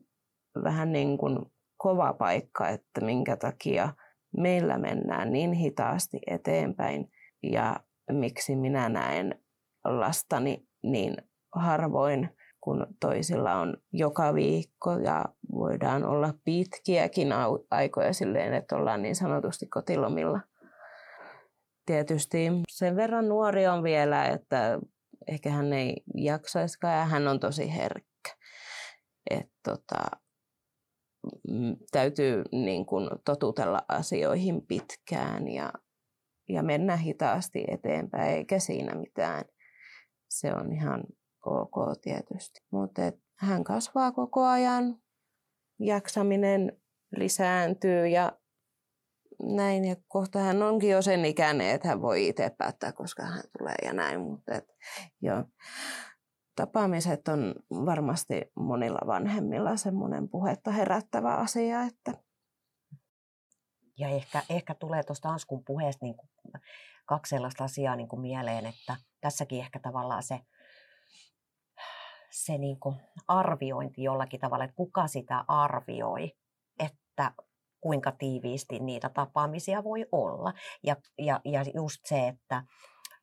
[0.63, 1.39] vähän niin kuin
[1.77, 3.93] kova paikka, että minkä takia
[4.37, 7.11] meillä mennään niin hitaasti eteenpäin
[7.43, 7.79] ja
[8.11, 9.43] miksi minä näen
[9.83, 11.17] lastani niin
[11.55, 12.29] harvoin,
[12.63, 17.29] kun toisilla on joka viikko ja voidaan olla pitkiäkin
[17.71, 20.39] aikoja silleen, että ollaan niin sanotusti kotilomilla.
[21.85, 24.79] Tietysti sen verran nuori on vielä, että
[25.27, 28.35] ehkä hän ei jaksaisikaan ja hän on tosi herkkä.
[29.29, 30.03] Et tota,
[31.91, 35.73] täytyy niin kuin totutella asioihin pitkään ja,
[36.49, 39.45] ja mennä hitaasti eteenpäin, eikä siinä mitään.
[40.29, 41.03] Se on ihan
[41.45, 42.61] ok tietysti.
[42.71, 43.01] Mutta
[43.35, 44.97] hän kasvaa koko ajan,
[45.79, 46.81] jaksaminen
[47.17, 48.31] lisääntyy ja
[49.41, 49.85] näin.
[49.85, 53.75] Ja kohta hän onkin jo sen ikäinen, että hän voi itse päättää, koska hän tulee
[53.83, 54.21] ja näin.
[54.21, 54.67] Mutta et,
[55.21, 55.43] joo.
[56.55, 61.81] Tapaamiset on varmasti monilla vanhemmilla semmoinen puhetta herättävä asia.
[61.81, 62.13] Että...
[63.97, 66.29] Ja ehkä, ehkä tulee tuosta Anskun puheesta niin kuin
[67.05, 70.39] kaksi sellaista asiaa niin kuin mieleen, että tässäkin ehkä tavallaan se
[72.33, 72.95] se niin kuin
[73.27, 76.31] arviointi jollakin tavalla, että kuka sitä arvioi,
[76.79, 77.31] että
[77.81, 80.53] kuinka tiiviisti niitä tapaamisia voi olla.
[80.83, 82.63] Ja, ja, ja just se, että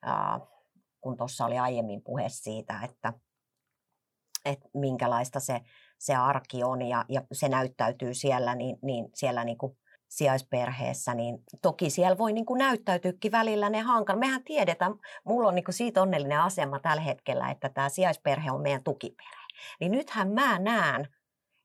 [0.02, 0.40] ää,
[1.00, 3.12] kun tuossa oli aiemmin puhe siitä, että,
[4.44, 5.60] että minkälaista se,
[5.98, 9.78] se arki on ja, ja se näyttäytyy siellä, niin, niin siellä niin kuin
[10.10, 14.18] sijaisperheessä, niin toki siellä voi niin kuin näyttäytyäkin välillä ne hankala.
[14.18, 14.94] Mehän tiedetään,
[15.24, 19.46] mulla on niin kuin siitä onnellinen asema tällä hetkellä, että tämä sijaisperhe on meidän tukiperhe.
[19.80, 21.08] Niin nythän mä näen,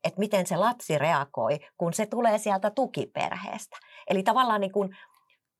[0.04, 3.76] että miten se lapsi reagoi, kun se tulee sieltä tukiperheestä.
[4.10, 4.96] Eli tavallaan niin kuin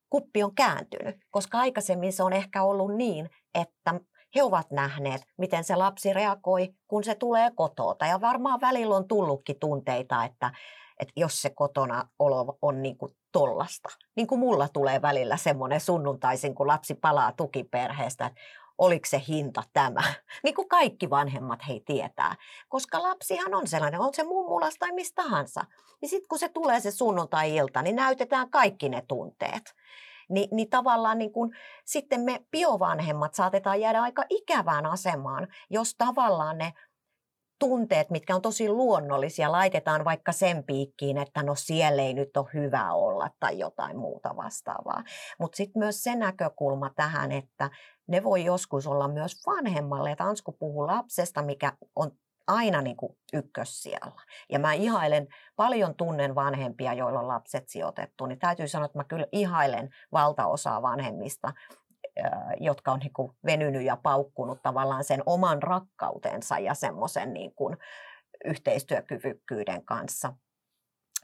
[0.09, 3.99] kuppi on kääntynyt, koska aikaisemmin se on ehkä ollut niin, että
[4.35, 8.05] he ovat nähneet, miten se lapsi reagoi, kun se tulee kotoota.
[8.05, 10.51] Ja varmaan välillä on tullutkin tunteita, että
[10.99, 13.89] että jos se kotona olo on niin kuin tollasta.
[14.15, 18.41] Niin kuin mulla tulee välillä semmoinen sunnuntaisin, kun lapsi palaa tukiperheestä, että
[18.77, 20.03] oliko se hinta tämä.
[20.43, 22.35] Niin kuin kaikki vanhemmat hei tietää.
[22.69, 25.65] Koska lapsihan on sellainen, on se mummulasta tai mistä tahansa.
[26.01, 29.75] Niin sitten kun se tulee se sunnuntai-ilta, niin näytetään kaikki ne tunteet.
[30.29, 31.55] Ni, niin tavallaan niin kun,
[31.85, 36.73] sitten me biovanhemmat saatetaan jäädä aika ikävään asemaan, jos tavallaan ne
[37.59, 42.47] tunteet, mitkä on tosi luonnollisia, laitetaan vaikka sen piikkiin, että no siellä ei nyt ole
[42.53, 45.03] hyvä olla tai jotain muuta vastaavaa.
[45.39, 47.69] Mutta sitten myös se näkökulma tähän, että
[48.07, 50.11] ne voi joskus olla myös vanhemmalle.
[50.11, 52.11] Että Ansku puhuu lapsesta, mikä on
[52.47, 54.21] aina niin kuin ykkössijalla.
[54.49, 59.03] Ja mä ihailen, paljon tunnen vanhempia, joilla on lapset sijoitettu, niin täytyy sanoa, että mä
[59.03, 61.53] kyllä ihailen valtaosaa vanhemmista,
[62.59, 67.77] jotka on niin venynyt ja paukkunut tavallaan sen oman rakkautensa ja semmoisen niin kuin
[68.45, 70.33] yhteistyökyvykkyyden kanssa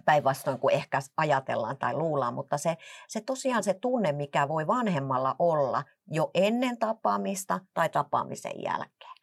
[0.06, 2.77] päinvastoin kuin ehkä ajatellaan tai luullaan, mutta se,
[3.08, 9.13] se tosiaan se tunne, mikä voi vanhemmalla olla jo ennen tapaamista tai tapaamisen jälkeen.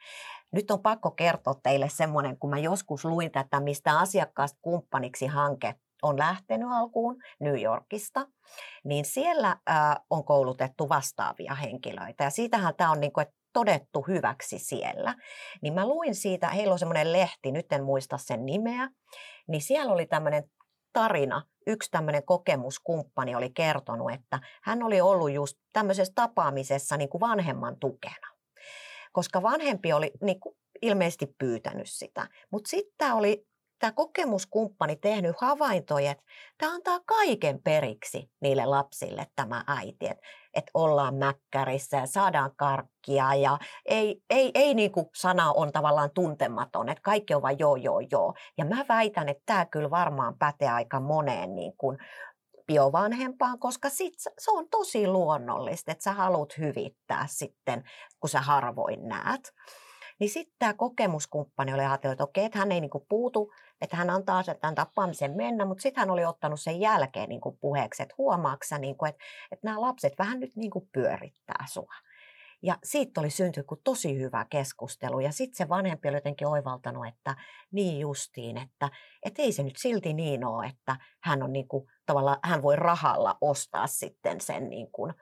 [0.53, 5.75] Nyt on pakko kertoa teille semmoinen, kun mä joskus luin tätä, mistä asiakkaasta kumppaniksi hanke
[6.03, 8.27] on lähtenyt alkuun New Yorkista,
[8.85, 9.77] niin siellä äh,
[10.11, 12.25] on koulutettu vastaavia henkilöitä.
[12.25, 15.15] Ja siitähän tämä on niin kuin, todettu hyväksi siellä.
[15.63, 18.89] Niin mä luin siitä, heillä on semmoinen lehti, nyt en muista sen nimeä,
[19.49, 20.45] niin siellä oli tämmöinen
[20.93, 27.21] tarina, yksi tämmöinen kokemuskumppani oli kertonut, että hän oli ollut just tämmöisessä tapaamisessa niin kuin
[27.21, 28.29] vanhemman tukena.
[29.13, 32.29] Koska vanhempi oli niin kuin ilmeisesti pyytänyt sitä.
[32.53, 33.47] Mutta sitten oli
[33.81, 36.25] tämä kokemuskumppani tehnyt havaintoja, että
[36.59, 43.35] tämä antaa kaiken periksi niille lapsille tämä äiti, että, että ollaan mäkkärissä ja saadaan karkkia
[43.35, 47.77] ja ei, ei, ei niin kuin sana on tavallaan tuntematon, että kaikki on vain joo,
[47.77, 48.35] joo, joo.
[48.59, 51.99] Ja mä väitän, että tämä kyllä varmaan pätee aika moneen niin kuin
[52.67, 57.85] biovanhempaan, koska sit se on tosi luonnollista, että sä haluat hyvittää sitten,
[58.21, 59.53] kun sä harvoin näet.
[60.21, 64.11] Niin sitten tämä kokemuskumppani oli ajatellut, että okei, että hän ei niinku puutu että hän
[64.11, 68.03] antaa sen tämän tapaamisen mennä, mutta sitten hän oli ottanut sen jälkeen niin kuin puheeksi,
[68.03, 71.95] että huomaaksa, niin kuin, että, että nämä lapset vähän nyt niin kuin pyörittää sua.
[72.63, 75.21] Ja siitä oli syntynyt kuin tosi hyvä keskustelu.
[75.21, 77.37] Ja sitten se vanhempi oli jotenkin oivaltanut, että
[77.73, 78.91] niin justiin, että
[79.23, 82.77] et ei se nyt silti niin ole, että hän, on niin kuin, tavallaan, hän voi
[82.77, 85.15] rahalla ostaa sitten sen niin kuin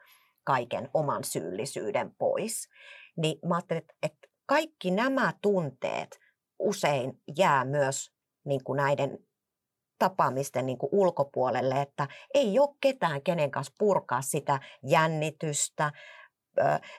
[0.43, 2.69] kaiken oman syyllisyyden pois.
[3.17, 6.19] Niin mä ajattelin, että kaikki nämä tunteet
[6.59, 9.17] usein jää myös niin kuin näiden
[9.99, 15.91] tapaamisten niin kuin ulkopuolelle, että ei ole ketään, kenen kanssa purkaa sitä jännitystä.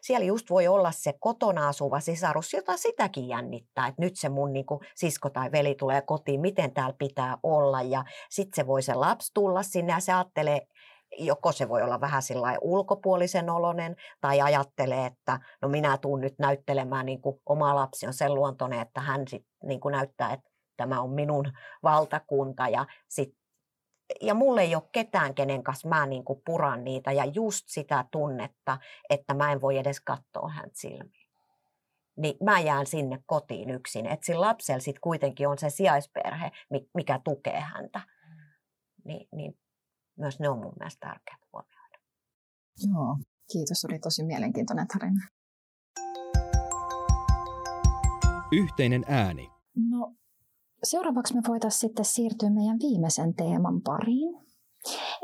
[0.03, 4.53] Siellä just voi olla se kotona asuva sisarus, jota sitäkin jännittää, että nyt se mun
[4.53, 7.83] niin kuin sisko tai veli tulee kotiin, miten täällä pitää olla.
[7.83, 10.67] Ja sitten se voi se lapsi tulla sinne ja se ajattelee,
[11.19, 12.23] joko se voi olla vähän
[12.61, 18.15] ulkopuolisen olonen tai ajattelee, että no minä tuun nyt näyttelemään, niin kuin oma lapsi on
[18.15, 20.50] sen luontoinen, että hän sit niin näyttää, että
[20.81, 23.35] tämä on minun valtakunta ja sit,
[24.21, 28.05] ja mulle ei ole ketään, kenen kanssa mä niin kuin puran niitä ja just sitä
[28.11, 28.79] tunnetta,
[29.11, 31.29] että mä en voi edes katsoa häntä silmiin.
[32.17, 34.07] Niin mä jään sinne kotiin yksin.
[34.07, 36.51] Että sillä lapsella sitten kuitenkin on se sijaisperhe,
[36.95, 38.01] mikä tukee häntä.
[39.05, 39.59] Niin, niin
[40.19, 41.99] myös ne on mun mielestä tärkeää huomioida.
[42.93, 43.17] Joo,
[43.53, 43.85] kiitos.
[43.85, 45.21] Oli tosi mielenkiintoinen tarina.
[48.53, 49.51] Yhteinen ääni.
[49.91, 50.15] No,
[50.85, 54.51] seuraavaksi me voitaisiin sitten siirtyä meidän viimeisen teeman pariin.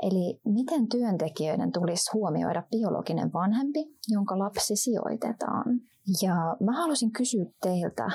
[0.02, 5.80] Eli miten työntekijöiden tulisi huomioida biologinen vanhempi, jonka lapsi sijoitetaan.
[6.22, 8.06] Ja mä haluaisin kysyä teiltä,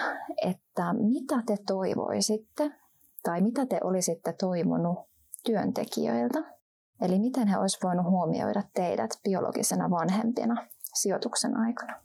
[0.45, 2.71] että mitä te toivoisitte
[3.23, 4.99] tai mitä te olisitte toivonut
[5.45, 6.39] työntekijöiltä?
[7.01, 12.01] Eli miten he olisivat voineet huomioida teidät biologisena vanhempina sijoituksen aikana?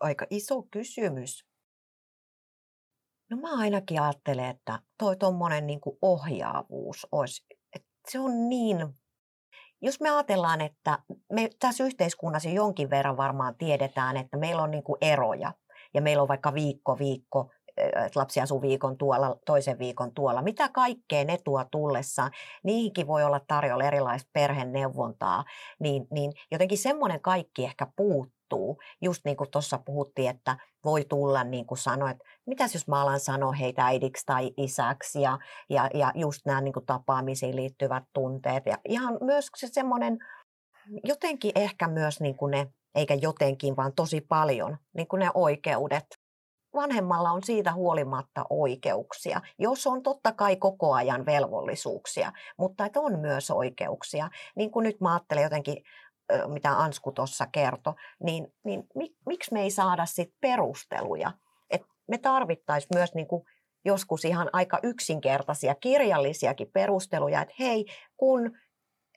[0.00, 1.51] Aika iso kysymys.
[3.32, 8.94] No mä ainakin ajattelen, että toi tuommoinen niin ohjaavuus olisi, että se on niin,
[9.82, 10.98] jos me ajatellaan, että
[11.32, 15.52] me tässä yhteiskunnassa jonkin verran varmaan tiedetään, että meillä on niin eroja
[15.94, 20.42] ja meillä on vaikka viikko, viikko, että lapsi asuu viikon tuolla, toisen viikon tuolla.
[20.42, 22.30] Mitä kaikkea ne tuo tullessaan?
[22.64, 25.44] Niihinkin voi olla tarjolla erilaista perheneuvontaa.
[25.80, 28.78] Niin, niin jotenkin semmoinen kaikki ehkä puuttuu.
[29.00, 33.02] Just niin kuin tuossa puhuttiin, että voi tulla niin kuin sanoit, että mitäs jos mä
[33.02, 35.38] alan sanoa heitä äidiksi tai isäksi ja,
[35.70, 38.66] ja, ja just nämä niin kuin tapaamisiin liittyvät tunteet.
[38.66, 40.18] Ja ihan myös se semmoinen,
[41.04, 46.06] jotenkin ehkä myös niin kuin ne, eikä jotenkin, vaan tosi paljon, niin kuin ne oikeudet
[46.74, 53.20] vanhemmalla on siitä huolimatta oikeuksia, jos on totta kai koko ajan velvollisuuksia, mutta että on
[53.20, 54.30] myös oikeuksia.
[54.56, 55.76] Niin kuin nyt mä ajattelen jotenkin,
[56.46, 61.32] mitä Ansku tuossa kertoi, niin, niin mik, miksi me ei saada sit perusteluja?
[61.70, 63.44] Et me tarvittaisiin myös niin kuin
[63.84, 68.58] joskus ihan aika yksinkertaisia kirjallisiakin perusteluja, että hei, kun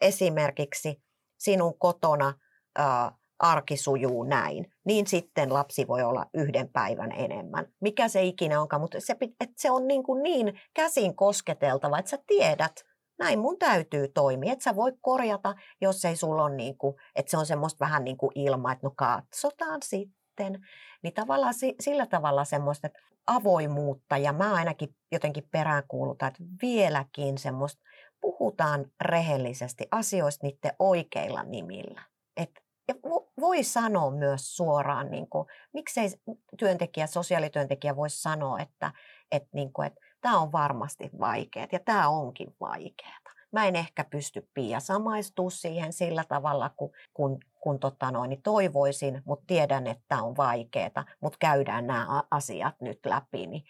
[0.02, 1.04] esimerkiksi
[1.38, 2.34] sinun kotona
[2.78, 7.66] ää, arki sujuu näin, niin sitten lapsi voi olla yhden päivän enemmän.
[7.82, 9.16] Mikä se ikinä onkaan, mutta se,
[9.58, 12.84] se on niin, kuin niin käsin kosketeltava, että sä tiedät,
[13.18, 14.54] näin mun täytyy toimia.
[14.54, 18.04] Et sä voi korjata, jos ei sulla ole, niin kuin, että se on semmoista vähän
[18.04, 20.66] niin kuin ilma, että no katsotaan sitten.
[21.04, 22.90] Niin tavallaan sillä tavalla semmoista
[23.28, 27.82] avoimuutta ja mä ainakin jotenkin peräänkuulutan, että vieläkin semmoista
[28.22, 32.02] puhutaan rehellisesti asioista niiden oikeilla nimillä.
[32.38, 32.96] Että ja
[33.40, 36.10] voi sanoa myös suoraan, niin kuin, miksei
[36.58, 38.92] työntekijä, sosiaalityöntekijä voisi sanoa, että,
[39.32, 43.20] että, niin kuin, että tämä on varmasti vaikeaa ja tämä onkin vaikeaa.
[43.52, 48.42] Mä en ehkä pysty Pia samaistua siihen sillä tavalla, kun, kun, kun tota noin, niin
[48.42, 53.48] toivoisin, mutta tiedän, että tämä on vaikeaa, mutta käydään nämä asiat nyt läpi.
[53.48, 53.64] Niin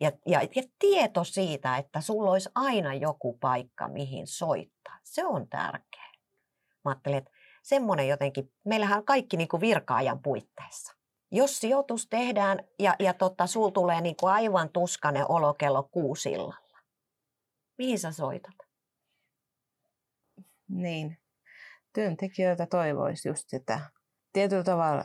[0.00, 5.48] ja, ja, ja tieto siitä, että sulla olisi aina joku paikka, mihin soittaa, se on
[5.48, 6.12] tärkeää.
[6.84, 7.30] Mä ajattelin, että
[7.62, 11.03] semmoinen jotenkin, meillähän on kaikki niin kuin virkaajan puitteissa.
[11.36, 16.56] Jos sijoitus tehdään ja, ja totta, sul tulee niin kuin aivan tuskainen olo kello kuusillalla,
[17.78, 18.54] mihin sä soitat?
[20.68, 21.18] Niin,
[21.92, 23.80] työntekijöiltä toivoisi just sitä
[24.32, 25.04] tietyllä tavalla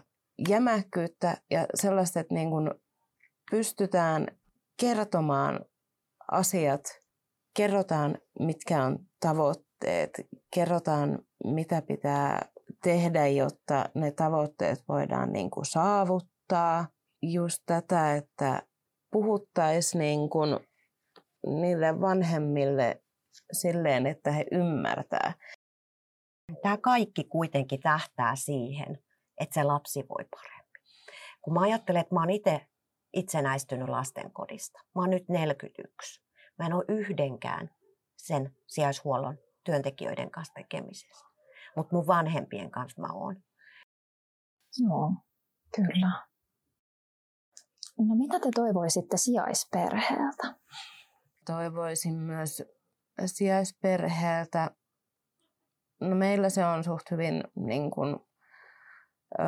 [0.50, 2.72] jämäkkyyttä ja sellaista, että niin kuin
[3.52, 4.28] pystytään
[4.80, 5.66] kertomaan
[6.32, 6.82] asiat,
[7.54, 10.12] kerrotaan mitkä on tavoitteet,
[10.54, 12.50] kerrotaan mitä pitää
[12.84, 16.88] tehdä, jotta ne tavoitteet voidaan niin kuin saavuttaa.
[17.22, 18.62] Just tätä, että
[19.12, 20.60] puhuttaisiin niin kuin
[21.46, 23.04] niille vanhemmille
[23.52, 25.34] silleen, että he ymmärtää.
[26.62, 29.04] Tämä kaikki kuitenkin tähtää siihen,
[29.40, 30.82] että se lapsi voi paremmin.
[31.42, 32.68] Kun mä ajattelen, että mä oon itse
[33.14, 34.80] itsenäistynyt lastenkodista.
[34.96, 36.22] Mä oon nyt 41.
[36.60, 37.70] Mä en ole yhdenkään
[38.18, 41.29] sen sijaishuollon työntekijöiden kanssa tekemisessä
[41.80, 43.36] mutta mun vanhempien kanssa mä oon.
[44.78, 45.14] Joo,
[45.76, 46.12] kyllä.
[47.98, 50.56] No mitä te toivoisitte sijaisperheeltä?
[51.46, 52.64] Toivoisin myös
[53.26, 54.72] sijaisperheeltä,
[56.02, 58.20] no meillä se on suht hyvin niin kuin,
[59.40, 59.44] ö,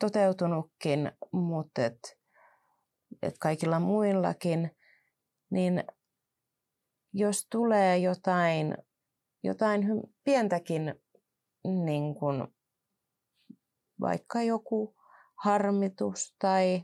[0.00, 2.18] toteutunutkin, mutta et,
[3.22, 4.76] et kaikilla muillakin,
[5.50, 5.84] niin
[7.12, 8.76] jos tulee jotain,
[9.42, 9.86] jotain
[10.24, 10.94] pientäkin,
[11.66, 12.48] niin kuin
[14.00, 14.96] vaikka joku
[15.34, 16.82] harmitus tai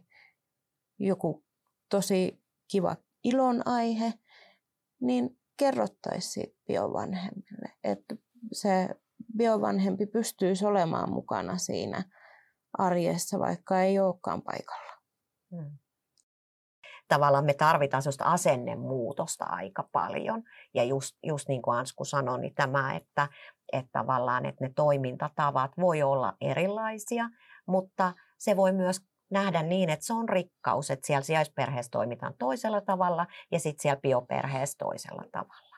[0.99, 1.45] joku
[1.89, 4.15] tosi kiva ilon aihe,
[5.01, 8.17] niin kerrottaisiin siitä biovanhemmille, että
[8.53, 8.89] se
[9.37, 12.05] biovanhempi pystyisi olemaan mukana siinä
[12.79, 14.93] arjessa, vaikka ei olekaan paikalla.
[15.51, 15.82] Hmm
[17.13, 20.43] tavallaan me tarvitaan sellaista asennemuutosta aika paljon.
[20.75, 23.29] Ja just, just niin kuin Ansku sanoi, niin tämä, että,
[23.73, 27.29] että tavallaan että ne toimintatavat voi olla erilaisia,
[27.67, 29.01] mutta se voi myös
[29.31, 34.01] nähdä niin, että se on rikkaus, että siellä sijaisperheessä toimitaan toisella tavalla ja sitten siellä
[34.01, 35.77] bioperheessä toisella tavalla.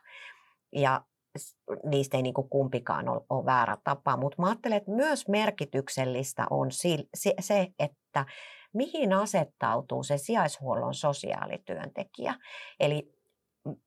[0.73, 1.05] Ja
[1.85, 6.47] niistä ei niin kuin kumpikaan ole, ole väärä tapa, mutta mä ajattelen, että myös merkityksellistä
[6.51, 6.69] on
[7.41, 8.27] se, että
[8.75, 12.35] mihin asettautuu se sijaishuollon sosiaalityöntekijä.
[12.81, 13.15] Eli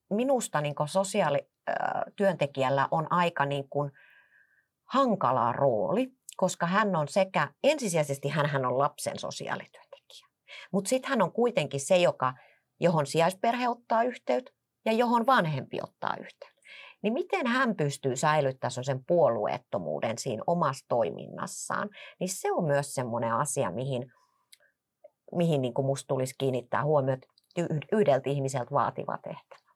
[0.09, 3.91] minusta niin sosiaalityöntekijällä on aika niin kuin
[4.85, 6.07] hankala rooli,
[6.37, 10.27] koska hän on sekä, ensisijaisesti hän, on lapsen sosiaalityöntekijä,
[10.71, 12.33] mutta sitten hän on kuitenkin se, joka,
[12.79, 14.51] johon sijaisperhe ottaa yhteyttä
[14.85, 16.57] ja johon vanhempi ottaa yhteyttä.
[17.01, 23.33] Niin miten hän pystyy säilyttämään sen puolueettomuuden siinä omassa toiminnassaan, niin se on myös semmoinen
[23.33, 24.11] asia, mihin
[25.35, 27.27] mihin niin kuin musta tulisi kiinnittää huomiota
[27.91, 29.73] yhdeltä ihmiseltä vaativa tehtävä.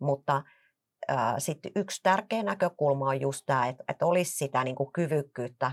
[0.00, 0.42] Mutta
[1.10, 5.72] äh, sitten yksi tärkeä näkökulma on just tämä, että, että olisi sitä niin kuin kyvykkyyttä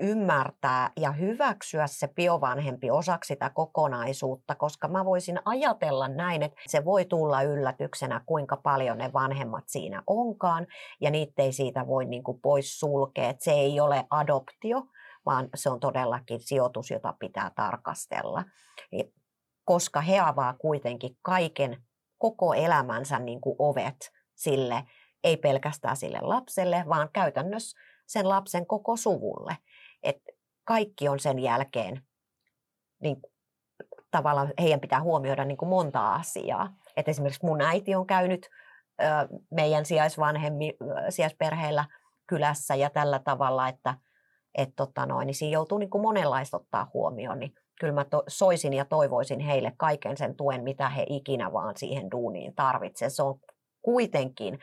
[0.00, 6.84] ymmärtää ja hyväksyä se biovanhempi osaksi sitä kokonaisuutta, koska mä voisin ajatella näin, että se
[6.84, 10.66] voi tulla yllätyksenä, kuinka paljon ne vanhemmat siinä onkaan,
[11.00, 14.82] ja niitä ei siitä voi niin kuin pois sulkea, että se ei ole adoptio,
[15.26, 18.44] vaan se on todellakin sijoitus, jota pitää tarkastella.
[19.64, 21.82] Koska he avaa kuitenkin kaiken,
[22.18, 24.84] koko elämänsä niin kuin ovet sille,
[25.24, 29.56] ei pelkästään sille lapselle, vaan käytännössä sen lapsen koko suvulle.
[30.02, 30.16] Et
[30.64, 32.02] kaikki on sen jälkeen,
[33.02, 33.16] niin
[34.10, 36.74] tavallaan heidän pitää huomioida niin kuin monta asiaa.
[36.96, 38.50] Et esimerkiksi mun äiti on käynyt
[39.00, 39.04] ö,
[39.50, 40.76] meidän sijaisvanhemmi,
[41.08, 41.84] sijaisperheellä
[42.26, 43.94] kylässä ja tällä tavalla, että–
[44.54, 48.22] että tota noin, niin siinä joutuu niin kuin monenlaista ottaa huomioon, niin kyllä mä to,
[48.28, 53.12] soisin ja toivoisin heille kaiken sen tuen, mitä he ikinä vaan siihen duuniin tarvitsevat.
[53.12, 53.40] Se on
[53.82, 54.58] kuitenkin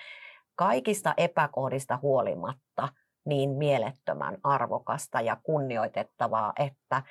[0.56, 2.90] kaikista epäkohdista huolimatta
[3.26, 7.04] niin mielettömän arvokasta ja kunnioitettavaa, että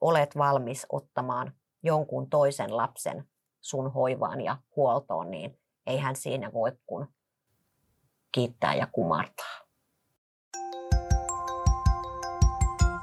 [0.00, 3.24] olet valmis ottamaan jonkun toisen lapsen
[3.60, 7.08] sun hoivaan ja huoltoon, niin eihän siinä voi kun
[8.32, 9.63] kiittää ja kumartaa.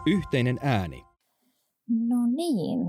[0.05, 1.05] Yhteinen ääni.
[1.89, 2.79] No niin,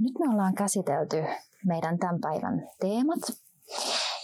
[0.00, 1.24] nyt me ollaan käsitelty
[1.66, 3.20] meidän tämän päivän teemat.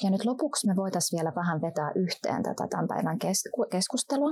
[0.02, 3.18] Ja nyt lopuksi me voitaisiin vielä vähän vetää yhteen tätä tämän päivän
[3.70, 4.30] keskustelua.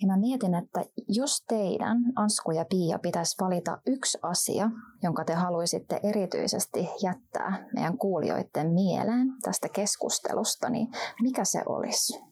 [0.00, 4.70] Ja mä mietin, että jos teidän, Ansku ja Pia, pitäisi valita yksi asia,
[5.02, 10.88] jonka te haluaisitte erityisesti jättää meidän kuulijoiden mieleen tästä keskustelusta, niin
[11.22, 12.27] mikä se olisi?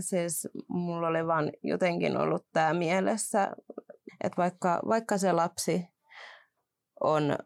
[0.00, 3.52] Siis mulla oli vaan jotenkin ollut tämä mielessä,
[4.24, 5.88] että vaikka, vaikka se lapsi
[7.00, 7.36] on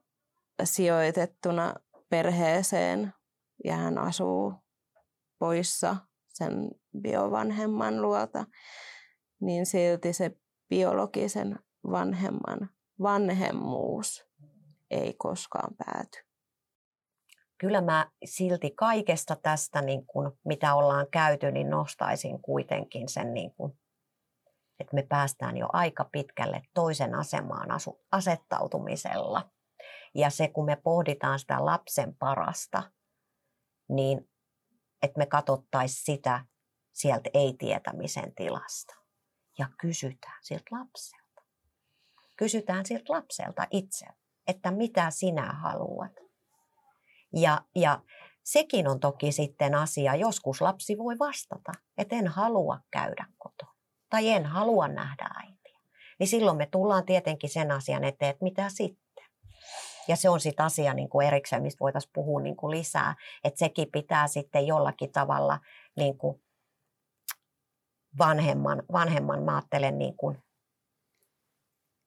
[0.65, 1.75] sijoitettuna
[2.11, 3.13] perheeseen
[3.65, 4.55] ja hän asuu
[5.39, 5.97] poissa
[6.29, 8.45] sen biovanhemman luota,
[9.41, 10.31] niin silti se
[10.69, 11.59] biologisen
[11.91, 12.71] vanhemman
[13.03, 14.27] vanhemmuus
[14.91, 16.26] ei koskaan pääty
[17.59, 23.55] kyllä mä silti kaikesta tästä, niin kun, mitä ollaan käyty, niin nostaisin kuitenkin sen, niin
[23.55, 23.79] kun,
[24.81, 29.51] että me päästään jo aika pitkälle toisen asemaan asu, asettautumisella.
[30.15, 32.91] Ja se, kun me pohditaan sitä lapsen parasta,
[33.89, 34.31] niin
[35.03, 36.45] että me katsottaisiin sitä
[36.93, 38.95] sieltä ei-tietämisen tilasta.
[39.59, 41.43] Ja kysytään siltä lapselta.
[42.37, 44.07] Kysytään siltä lapselta itse,
[44.47, 46.26] että mitä sinä haluat
[47.33, 48.01] ja, ja
[48.45, 53.77] sekin on toki sitten asia, joskus lapsi voi vastata, että en halua käydä kotona
[54.11, 55.81] tai en halua nähdä äitiä.
[56.19, 59.07] Niin silloin me tullaan tietenkin sen asian eteen, että mitä sitten.
[60.09, 63.15] Ja se on sitten asia niin kuin erikseen, mistä voitaisiin puhua niin kuin lisää,
[63.45, 65.59] että sekin pitää sitten jollakin tavalla
[65.97, 66.43] niin kuin
[68.19, 70.43] vanhemman, vanhemman mä ajattelen niin kuin,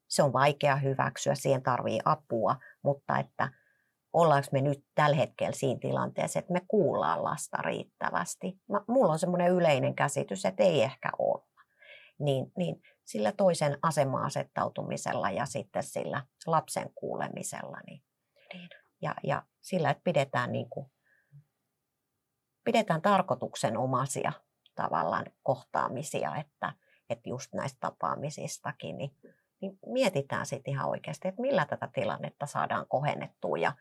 [0.07, 3.51] se on vaikea hyväksyä, siihen tarvii apua, mutta että
[4.13, 8.59] ollaanko me nyt tällä hetkellä siinä tilanteessa, että me kuullaan lasta riittävästi.
[8.69, 11.49] Mä, mulla on semmoinen yleinen käsitys, että ei ehkä olla.
[12.19, 18.03] Niin, niin sillä toisen asema-asettautumisella ja sitten sillä lapsen kuulemisella niin,
[18.53, 18.69] niin,
[19.01, 20.91] ja, ja sillä, että pidetään, niin kuin,
[22.63, 24.31] pidetään tarkoituksenomaisia
[24.75, 26.73] tavallaan kohtaamisia, että,
[27.09, 29.11] että just näistä tapaamisistakin, niin,
[29.61, 33.73] niin mietitään sitten ihan oikeasti, että millä tätä tilannetta saadaan kohennettua ja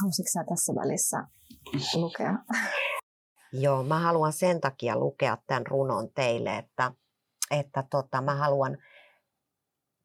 [0.00, 1.24] Haluaisitko sinä tässä välissä
[1.94, 2.34] lukea?
[3.52, 6.92] Joo, mä haluan sen takia lukea tämän runon teille, että,
[7.50, 8.78] että tota, mä haluan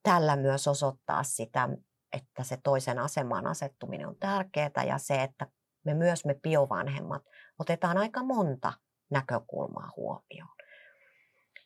[0.04, 1.70] tällä myös osoittaa sitä,
[2.14, 5.48] että se toisen asemaan asettuminen on tärkeää ja se, että
[5.86, 7.24] me myös me biovanhemmat
[7.60, 8.74] otetaan aika monta
[9.10, 10.58] näkökulmaa huomioon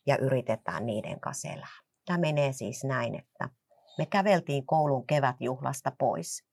[0.06, 1.82] ja yritetään niiden kanssa elää.
[2.06, 3.50] Tämä menee siis näin, että
[3.98, 6.44] me käveltiin koulun kevätjuhlasta pois.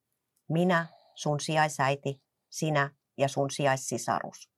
[0.48, 0.86] Minä,
[1.18, 4.50] sun sijaisäiti, sinä ja sun sijaissisarus.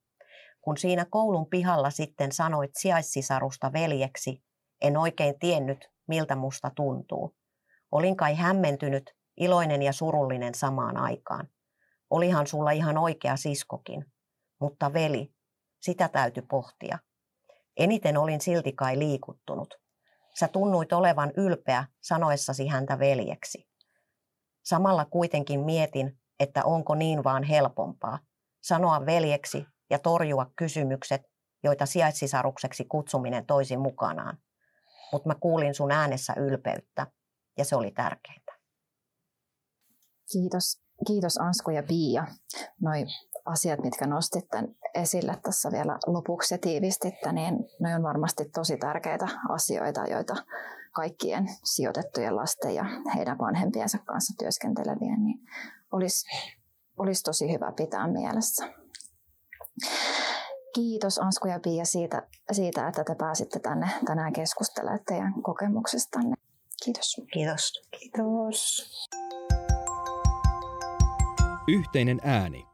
[0.61, 4.43] Kun siinä koulun pihalla sitten sanoit sijaissisarusta veljeksi,
[4.81, 7.37] en oikein tiennyt, miltä musta tuntuu.
[7.93, 11.49] Olin kai hämmentynyt, iloinen ja surullinen samaan aikaan.
[12.11, 14.05] Olihan sulla ihan oikea siskokin.
[14.61, 15.35] Mutta veli,
[15.81, 16.99] sitä täytyy pohtia.
[17.77, 19.75] Eniten olin silti kai liikuttunut.
[20.39, 23.69] Sä tunnuit olevan ylpeä sanoessasi häntä veljeksi.
[24.63, 28.19] Samalla kuitenkin mietin, että onko niin vaan helpompaa
[28.63, 31.23] sanoa veljeksi ja torjua kysymykset,
[31.65, 34.39] joita sijaissisarukseksi kutsuminen toisi mukanaan.
[35.13, 37.07] Mutta mä kuulin sun äänessä ylpeyttä
[37.59, 38.53] ja se oli tärkeintä.
[40.33, 42.27] Kiitos, kiitos Ansku ja Pia.
[42.81, 43.05] Noi
[43.45, 44.59] asiat, mitkä nostitte
[44.95, 50.35] esille tässä vielä lopuksi ja tiivistitte, niin ne on varmasti tosi tärkeitä asioita, joita
[50.93, 52.85] kaikkien sijoitettujen lasten ja
[53.17, 55.41] heidän vanhempiensa kanssa työskentelevien niin
[55.93, 56.27] olisi,
[56.99, 58.75] olisi tosi hyvä pitää mielessä.
[60.75, 66.35] Kiitos Ansku ja Pia siitä, siitä, että te pääsitte tänne tänään keskustelemaan teidän kokemuksistanne.
[66.85, 67.17] Kiitos.
[67.33, 67.73] Kiitos.
[67.99, 69.01] Kiitos.
[71.69, 72.70] Yhteinen ääni.